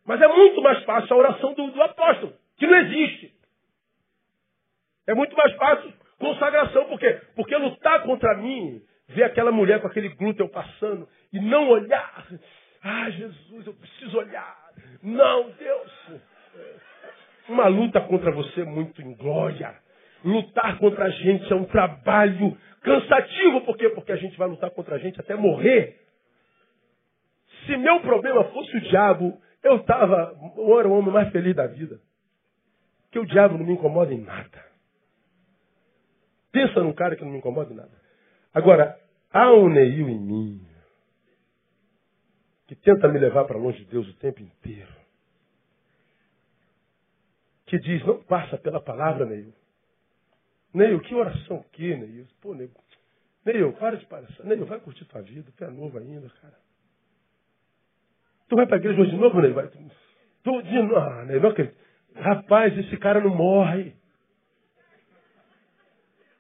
[0.06, 3.34] Mas é muito mais fácil a oração do, do apóstolo, que não existe.
[5.08, 7.20] É muito mais fácil consagração, por quê?
[7.36, 12.28] Porque lutar contra mim, ver aquela mulher com aquele glúteo passando e não olhar.
[12.84, 14.58] Ah, Jesus, eu preciso olhar.
[15.04, 16.22] Não, Deus.
[17.48, 19.76] Uma luta contra você é muito inglória.
[20.24, 23.62] Lutar contra a gente é um trabalho cansativo.
[23.62, 23.90] Por quê?
[23.90, 26.00] Porque a gente vai lutar contra a gente até morrer.
[27.66, 31.68] Se meu problema fosse o diabo, eu estava, eu era o homem mais feliz da
[31.68, 32.00] vida.
[33.04, 34.66] Porque o diabo não me incomoda em nada.
[36.52, 37.92] Pensa num cara que não me incomoda em nada.
[38.54, 39.00] Agora,
[39.32, 40.68] há um Neil em mim
[42.68, 44.92] que tenta me levar para longe de Deus o tempo inteiro.
[47.66, 49.54] Que diz, não passa pela palavra, Neil.
[50.74, 52.26] Neil, que oração o quê, Neil?
[52.42, 52.72] Pô, Neil,
[53.46, 54.46] Neil, para de palhaçar.
[54.46, 56.58] Neil, vai curtir tua vida, tu é novo ainda, cara.
[58.48, 59.54] Tu vai para a igreja hoje de novo, Neil?
[59.54, 59.68] Vai.
[59.68, 60.98] Tu, de novo.
[60.98, 61.78] Ah, Neil, não acredito.
[62.16, 63.96] Rapaz, esse cara não morre.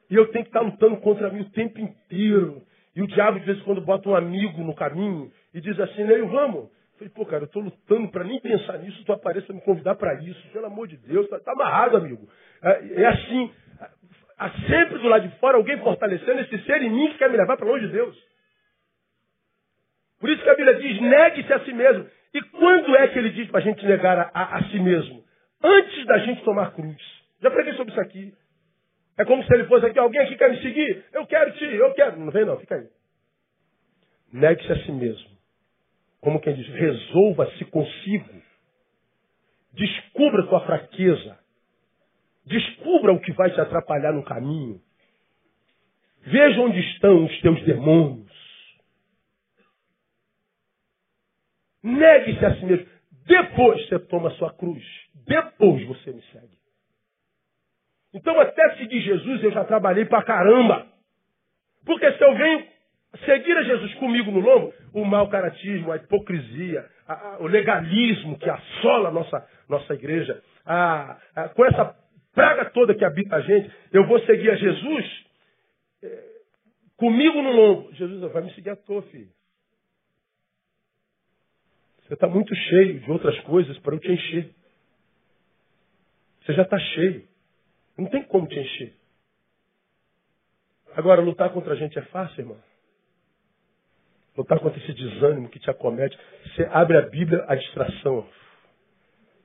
[0.09, 2.61] E eu tenho que estar lutando contra mim o tempo inteiro.
[2.93, 6.03] E o diabo, de vez em quando, bota um amigo no caminho e diz assim,
[6.03, 6.63] Neil, vamos.
[6.63, 9.95] Eu falei, pô, cara, eu estou lutando para nem pensar nisso, tu apareça me convidar
[9.95, 10.51] para isso.
[10.51, 12.27] Pelo amor de Deus, tá, tá amarrado, amigo.
[12.61, 13.51] É, é assim.
[14.41, 17.37] Há sempre do lado de fora alguém fortalecendo esse ser em mim que quer me
[17.37, 18.17] levar para longe de Deus.
[20.19, 22.09] Por isso que a Bíblia diz, negue-se a si mesmo.
[22.33, 25.23] E quando é que ele diz para a gente negar a, a, a si mesmo?
[25.63, 26.97] Antes da gente tomar cruz.
[27.39, 28.33] Já preguei sobre isso aqui.
[29.15, 31.05] É como se ele fosse aqui, alguém aqui quer me seguir?
[31.13, 32.19] Eu quero te, eu quero.
[32.19, 32.87] Não vem não, fica aí.
[34.33, 35.29] Negue-se a si mesmo.
[36.19, 38.41] Como quem diz, resolva-se consigo.
[39.73, 41.37] Descubra tua fraqueza.
[42.51, 44.81] Descubra o que vai te atrapalhar no caminho.
[46.23, 48.29] Veja onde estão os teus demônios.
[51.81, 52.87] Negue-se a si mesmo.
[53.25, 54.83] Depois você toma a sua cruz.
[55.25, 56.59] Depois você me segue.
[58.13, 60.85] Então, até seguir Jesus, eu já trabalhei pra caramba.
[61.85, 62.67] Porque se eu venho
[63.25, 68.37] seguir a Jesus comigo no lombo, o mau caratismo, a hipocrisia, a, a, o legalismo
[68.37, 71.17] que assola a nossa, nossa igreja, a,
[71.55, 72.00] com essa
[72.33, 75.25] praga toda que habita a gente, eu vou seguir a Jesus
[76.03, 76.31] é,
[76.97, 77.93] comigo no lombo.
[77.93, 79.29] Jesus vai me seguir à toa, filho.
[82.03, 84.53] Você está muito cheio de outras coisas para eu te encher.
[86.41, 87.27] Você já está cheio.
[87.97, 88.93] Não tem como te encher.
[90.93, 92.57] Agora, lutar contra a gente é fácil, irmão?
[94.35, 96.17] Lutar contra esse desânimo que te acomete.
[96.43, 98.27] Você abre a Bíblia, a distração.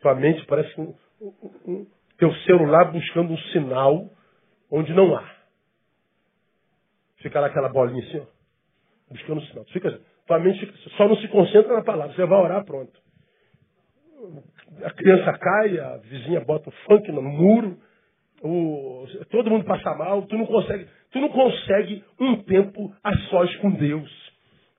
[0.01, 0.95] Tua mente parece um,
[1.66, 1.87] um
[2.19, 4.11] teu celular buscando um sinal
[4.71, 5.37] onde não há.
[7.19, 9.64] Fica lá aquela bolinha assim, ó, buscando um sinal.
[9.67, 12.14] Fica, tua mente só não se concentra na palavra.
[12.14, 13.07] Você vai orar, pronto.
[14.83, 17.79] A criança cai, a vizinha bota o funk no muro,
[18.43, 23.55] o, todo mundo passa mal, tu não consegue, tu não consegue um tempo a sós
[23.57, 24.27] com Deus.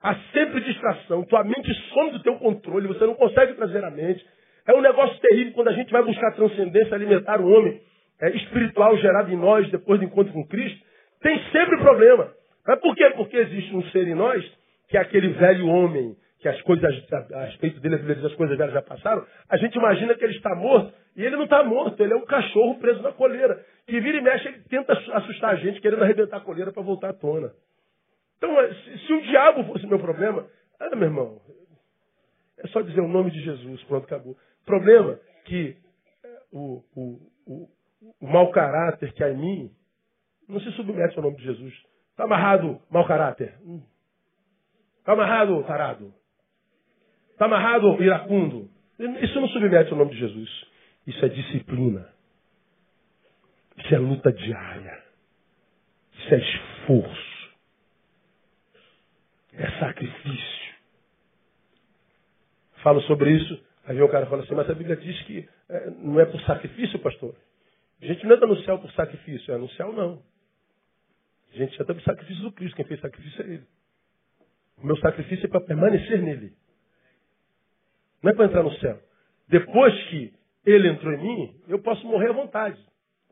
[0.02, 4.26] Há sempre distração, tua mente some do teu controle, você não consegue trazer a mente.
[4.68, 7.82] É um negócio terrível quando a gente vai buscar transcendência, alimentar o homem
[8.22, 10.86] é, espiritual gerado em nós depois do encontro com Cristo.
[11.22, 12.34] Tem sempre problema.
[12.65, 13.09] Mas por quê?
[13.15, 14.43] Porque existe um ser em nós
[14.89, 18.74] que é aquele velho homem, que as coisas, a, a respeito dele, as coisas velhas
[18.74, 19.26] já passaram.
[19.49, 22.26] A gente imagina que ele está morto e ele não está morto, ele é um
[22.26, 23.65] cachorro preso na coleira.
[23.86, 27.09] Que vira e mexe, ele tenta assustar a gente, querendo arrebentar a coleira para voltar
[27.09, 27.51] à tona.
[28.38, 30.45] Então, é, se, se o diabo fosse meu problema,
[30.80, 31.41] ah, meu irmão,
[32.59, 34.36] é só dizer o nome de Jesus, pronto, acabou.
[34.68, 35.76] Problema que
[36.24, 37.70] é, o, o, o,
[38.20, 39.72] o mau caráter que há em mim
[40.47, 41.74] não se submete ao nome de Jesus.
[42.11, 43.53] Está amarrado, mau caráter.
[43.53, 43.82] Está hum.
[45.15, 46.13] amarrado, tarado.
[47.32, 48.70] Está amarrado, iracundo.
[49.24, 50.49] Isso não submete ao nome de Jesus.
[51.07, 52.07] Isso é disciplina.
[53.78, 55.03] Isso é luta diária.
[56.13, 57.38] Isso é esforço
[59.57, 60.76] é sacrifício.
[62.84, 65.90] Falo sobre isso, aí vem o cara fala assim, mas a Bíblia diz que é,
[65.90, 67.36] não é por sacrifício, pastor.
[68.00, 70.22] A gente não entra no céu por sacrifício, é no céu não.
[71.52, 73.68] A gente entra por sacrifício do Cristo, quem fez sacrifício é Ele.
[74.78, 76.56] O meu sacrifício é para permanecer nele.
[78.22, 79.02] Não é para entrar no céu.
[79.48, 80.34] Depois que
[80.66, 82.80] ele entrou em mim, eu posso morrer à vontade.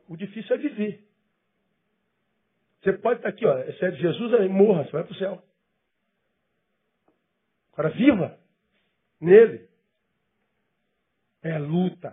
[0.08, 1.04] O difícil é viver.
[2.82, 5.16] Você pode estar aqui, ó, se é de Jesus, aí morra, você vai para o
[5.16, 5.42] céu.
[7.72, 8.38] Agora, viva
[9.20, 9.68] nele.
[11.46, 12.12] É luta.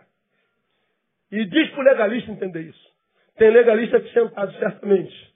[1.32, 2.94] E diz para o legalista entender isso.
[3.36, 5.34] Tem legalista aqui sentado, certamente.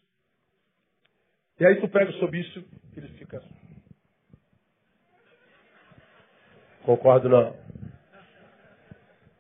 [1.59, 2.63] E aí tu pega sobre isso,
[2.95, 3.41] ele fica.
[6.83, 7.57] Concordo não.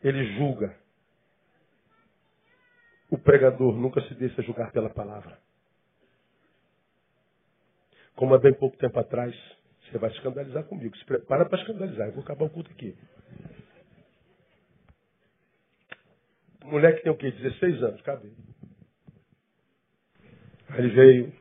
[0.03, 0.75] Ele julga.
[3.11, 5.37] O pregador nunca se deixa julgar pela palavra.
[8.15, 9.35] Como há bem pouco tempo atrás,
[9.83, 10.97] você vai escandalizar comigo.
[10.97, 12.07] Se prepara para escandalizar.
[12.07, 12.97] Eu vou acabar o culto aqui.
[16.67, 17.31] Moleque tem o quê?
[17.31, 18.01] 16 anos.
[18.01, 18.29] Cadê?
[20.69, 21.33] Aí ele veio.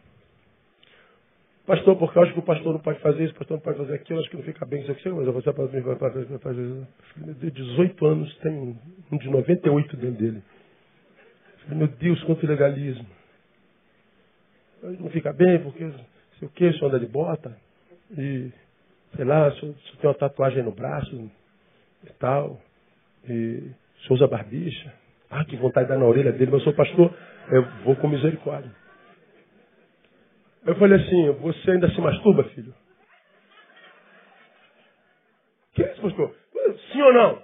[1.67, 3.79] Pastor, porque eu acho que o pastor não pode fazer isso, o pastor não pode
[3.79, 6.87] fazer aquilo, acho que não fica bem isso aqui, mas você pode fazer isso.
[7.17, 8.79] Meu Deus, 18 anos, tem
[9.11, 10.43] um de 98 dentro dele.
[11.69, 13.07] Meu Deus, quanto legalismo.
[14.81, 15.91] Não fica bem, porque
[16.39, 17.59] sei o que, o anda de bota,
[18.17, 18.53] e
[19.17, 21.31] sei lá, o senhor, o senhor tem uma tatuagem no braço
[22.05, 22.61] e tal,
[23.29, 23.73] e
[24.03, 24.95] senhor usa barbicha.
[25.31, 27.13] Ah, que vontade de dar na orelha dele, mas eu sou pastor,
[27.51, 28.71] eu vou com misericórdia.
[30.65, 32.75] Eu falei assim, você ainda se masturba, filho?
[35.75, 36.35] Que é isso, pastor?
[36.93, 37.43] Sim ou não?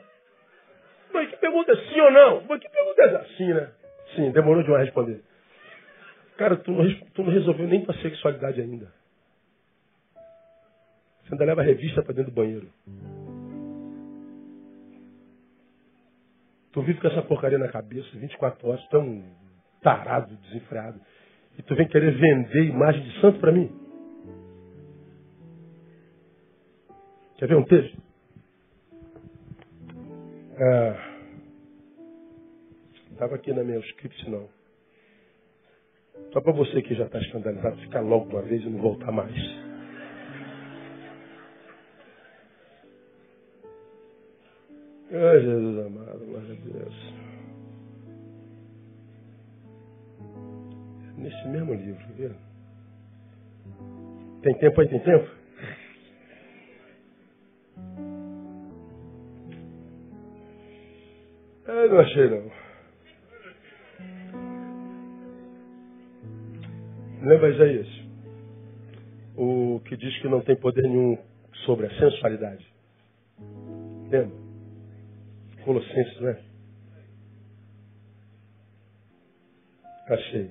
[1.12, 2.42] Mas que pergunta é sim ou não?
[2.48, 3.36] Mas que pergunta é essa?
[3.36, 3.70] Sim, né?
[4.16, 5.22] Sim, demorou demais responder.
[6.36, 8.92] Cara, tu não, tu não resolveu nem tua sexualidade ainda.
[11.24, 12.68] Você ainda leva a revista para dentro do banheiro.
[16.72, 19.22] Tu vive com essa porcaria na cabeça 24 horas, tão
[19.82, 21.00] tarado, desenfreado.
[21.58, 23.70] E tu vem querer vender imagem de santo para mim?
[27.36, 28.00] Quer ver um texto?
[33.10, 34.48] Estava ah, aqui na minha script, não.
[36.32, 39.34] Só para você que já está escandalizado, ficar logo uma vez e não voltar mais.
[45.14, 47.22] Ai, Jesus amado, glória a Deus.
[51.22, 52.30] nesse mesmo livro, viu?
[54.42, 54.88] Tem tempo aí?
[54.88, 55.30] Tem tempo?
[61.66, 62.50] Eu não achei não.
[67.22, 67.88] Lembra Isaías?
[69.36, 71.16] O que diz que não tem poder nenhum
[71.64, 72.66] sobre a sensualidade.
[74.10, 74.41] Lembra?
[75.64, 76.42] Colossenses, né?
[80.08, 80.50] Achei.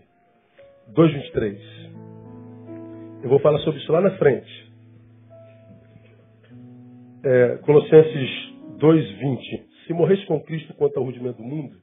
[0.93, 1.59] 2,23.
[3.23, 4.71] Eu vou falar sobre isso lá na frente.
[7.23, 8.29] É, Colossenses
[8.79, 9.63] 2,20.
[9.85, 11.75] Se morresse com Cristo quanto ao rudimento do mundo,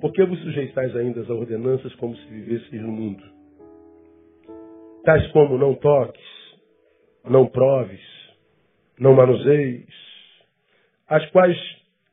[0.00, 3.22] por que vos sujeitais ainda às ordenanças como se vivesseis no mundo?
[5.04, 6.22] Tais como não toques,
[7.24, 8.00] não proves,
[8.98, 9.86] não manuseis,
[11.08, 11.56] as quais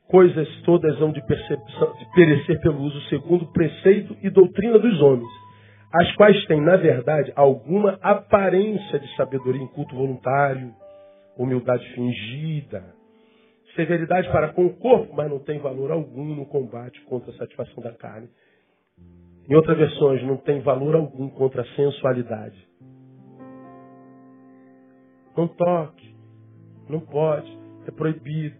[0.08, 5.42] coisas todas hão de, de perecer pelo uso segundo preceito e doutrina dos homens
[5.92, 10.74] as quais têm, na verdade, alguma aparência de sabedoria em culto voluntário,
[11.36, 12.82] humildade fingida,
[13.76, 17.82] severidade para com o corpo, mas não tem valor algum no combate contra a satisfação
[17.82, 18.28] da carne.
[19.46, 22.56] Em outras versões, não tem valor algum contra a sensualidade.
[25.36, 26.16] Não toque,
[26.88, 28.56] não pode, é proibido,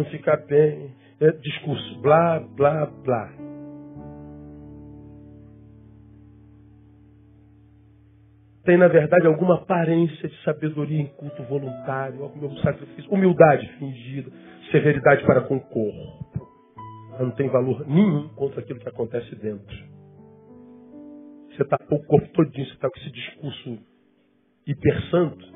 [0.00, 3.50] não fica bem, é discurso, blá, blá, blá.
[8.70, 14.30] tem, na verdade, alguma aparência de sabedoria em culto voluntário, algum sacrifício, humildade fingida,
[14.70, 16.46] severidade para com o corpo.
[17.18, 19.76] Não tem valor nenhum contra aquilo que acontece dentro.
[21.50, 23.78] Você está com o corpo todinho, você está com esse discurso
[24.64, 25.46] hipersanto,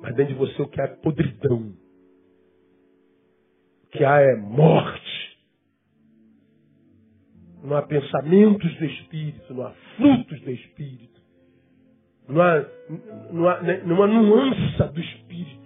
[0.00, 1.83] mas dentro de você o que é podridão.
[3.94, 5.38] Que há é morte.
[7.62, 11.14] Não há pensamentos do Espírito, não há frutos do Espírito
[12.28, 12.66] numa,
[13.30, 15.60] numa, numa nuança do espírito,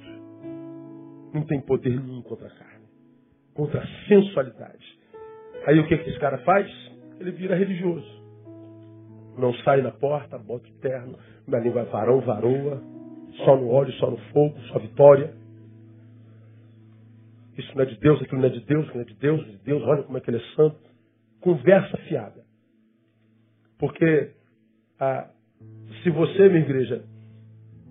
[1.33, 2.87] não tem poder nenhum contra a carne,
[3.55, 4.99] contra a sensualidade.
[5.67, 6.69] Aí o que, que esse cara faz?
[7.21, 8.19] Ele vira religioso.
[9.37, 11.17] Não sai na porta, bota o terno,
[11.47, 12.83] minha língua é varão, varoa,
[13.45, 15.33] só no óleo, só no fogo, só vitória.
[17.59, 19.57] Isso não é de Deus, aquilo não é de Deus, não é de Deus, de
[19.59, 20.79] Deus, olha como é que ele é santo.
[21.41, 22.45] Conversa fiada.
[23.79, 24.31] Porque
[25.01, 25.29] a,
[26.03, 27.05] se você, minha igreja,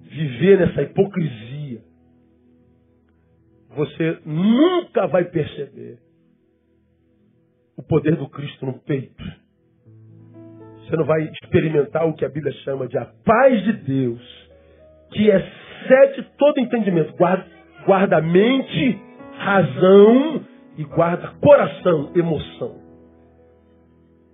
[0.03, 1.81] viver nessa hipocrisia,
[3.75, 5.99] você nunca vai perceber
[7.75, 9.23] o poder do Cristo no peito.
[10.79, 14.49] Você não vai experimentar o que a Bíblia chama de a paz de Deus,
[15.11, 17.13] que excede todo entendimento.
[17.17, 17.45] Guarda,
[17.85, 19.06] guarda mente,
[19.37, 20.45] razão
[20.77, 22.81] e guarda coração, emoção.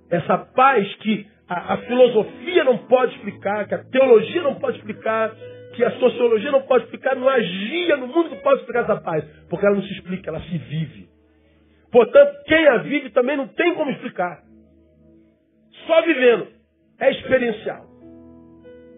[0.09, 5.35] Essa paz que a, a filosofia não pode explicar, que a teologia não pode explicar,
[5.73, 9.23] que a sociologia não pode explicar, não agia no mundo que pode explicar essa paz,
[9.49, 11.09] porque ela não se explica, ela se vive.
[11.91, 14.41] Portanto, quem a vive também não tem como explicar.
[15.85, 16.47] Só vivendo.
[16.99, 17.85] É experiencial.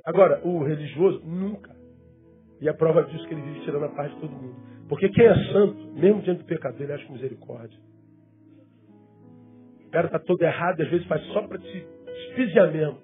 [0.05, 1.75] Agora, o religioso, nunca.
[2.61, 4.55] E a prova disso é que ele vive tirando a paz de todo mundo.
[4.87, 7.79] Porque quem é santo, mesmo diante do pecado, ele acha misericórdia.
[9.87, 11.87] O cara está todo errado às vezes faz só para te
[12.35, 12.97] Fizia mesmo.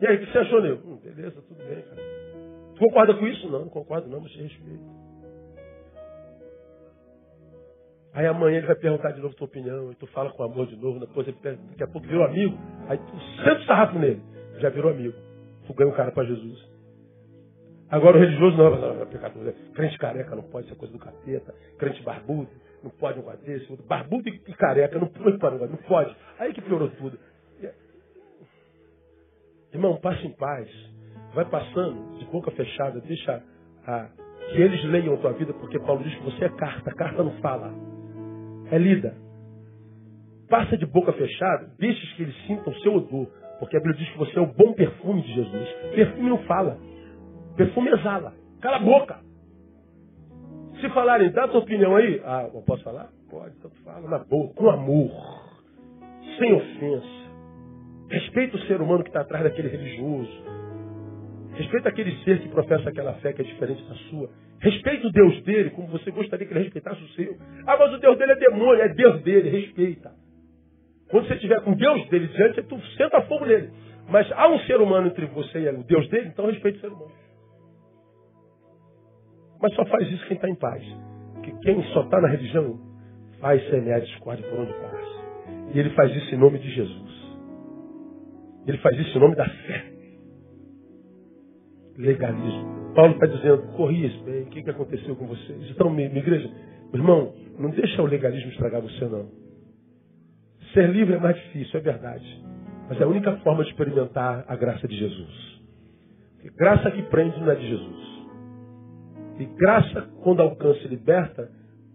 [0.00, 0.76] E aí, o que você achou, Neu?
[0.84, 2.02] Hum, beleza, tudo bem, cara.
[2.74, 3.48] Tu concorda com isso?
[3.48, 5.02] Não, não concordo não, mas respeito.
[8.14, 10.76] Aí amanhã ele vai perguntar de novo tua opinião, e tu fala com amor de
[10.76, 12.58] novo, depois ele, daqui a pouco virou amigo,
[12.88, 14.20] aí tu senta o sarrafo nele,
[14.58, 15.14] já virou amigo.
[15.66, 16.71] Tu ganha o cara para Jesus.
[17.92, 19.52] Agora o religioso não, não, não, pecador.
[19.74, 21.54] Crente careca não pode ser coisa do capeta.
[21.78, 22.48] Crente barbudo
[22.82, 23.70] não pode um desse.
[23.86, 25.38] Barbudo e careca não pode,
[25.70, 26.16] não pode.
[26.38, 27.18] Aí que piorou tudo.
[29.74, 30.68] Irmão, passe em paz.
[31.34, 33.42] Vai passando de boca fechada, deixa
[33.86, 34.08] a,
[34.50, 37.32] que eles leiam a tua vida, porque Paulo diz que você é carta, carta não
[37.40, 37.74] fala.
[38.70, 39.14] É lida.
[40.48, 43.26] Passa de boca fechada, deixa que eles sintam o seu odor,
[43.58, 45.68] porque a Bíblia diz que você é o bom perfume de Jesus.
[45.94, 46.78] Perfume não fala.
[47.56, 48.32] Perfume exala.
[48.60, 49.18] Cala a boca.
[50.80, 52.20] Se falarem, dá a tua opinião aí.
[52.24, 53.08] Ah, eu posso falar?
[53.30, 55.10] Pode, então fala na boa, com amor,
[56.38, 57.22] sem ofensa.
[58.10, 60.44] Respeita o ser humano que está atrás daquele religioso.
[61.54, 64.28] Respeita aquele ser que professa aquela fé que é diferente da sua.
[64.60, 67.36] Respeita o Deus dele como você gostaria que ele respeitasse o seu.
[67.66, 70.12] Ah, mas o Deus dele é demônio, é Deus dele, respeita.
[71.10, 73.70] Quando você estiver com Deus dele diante, tu senta fogo nele.
[74.08, 76.88] Mas há um ser humano entre você e o Deus dele, então respeita o ser
[76.88, 77.21] humano.
[79.62, 80.82] Mas só faz isso quem está em paz.
[81.44, 82.80] Que quem só está na religião
[83.40, 85.12] faz semear discórdia por onde passa.
[85.72, 87.12] E ele faz isso em nome de Jesus.
[88.66, 89.92] Ele faz isso em nome da fé.
[91.96, 92.92] Legalismo.
[92.94, 95.70] Paulo está dizendo, corri esse bem, o que, que aconteceu com vocês?
[95.70, 96.50] Então, minha, minha igreja,
[96.92, 99.30] meu irmão, não deixa o legalismo estragar você, não.
[100.74, 102.44] Ser livre é mais difícil, é verdade.
[102.88, 105.62] Mas é a única forma de experimentar a graça de Jesus.
[106.56, 108.11] Graça que prende não é de Jesus.
[109.42, 111.50] E graça, quando alcança e liberta,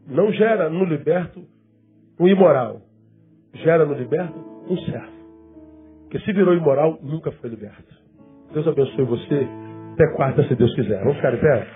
[0.06, 1.42] não gera no liberto
[2.20, 2.82] um imoral.
[3.54, 4.38] Gera no liberto
[4.70, 5.18] um servo.
[6.02, 7.96] Porque se virou imoral, nunca foi liberto.
[8.54, 9.48] Deus abençoe você.
[9.94, 11.00] Até quarta, se Deus quiser.
[11.00, 11.68] Vamos ficar de pé?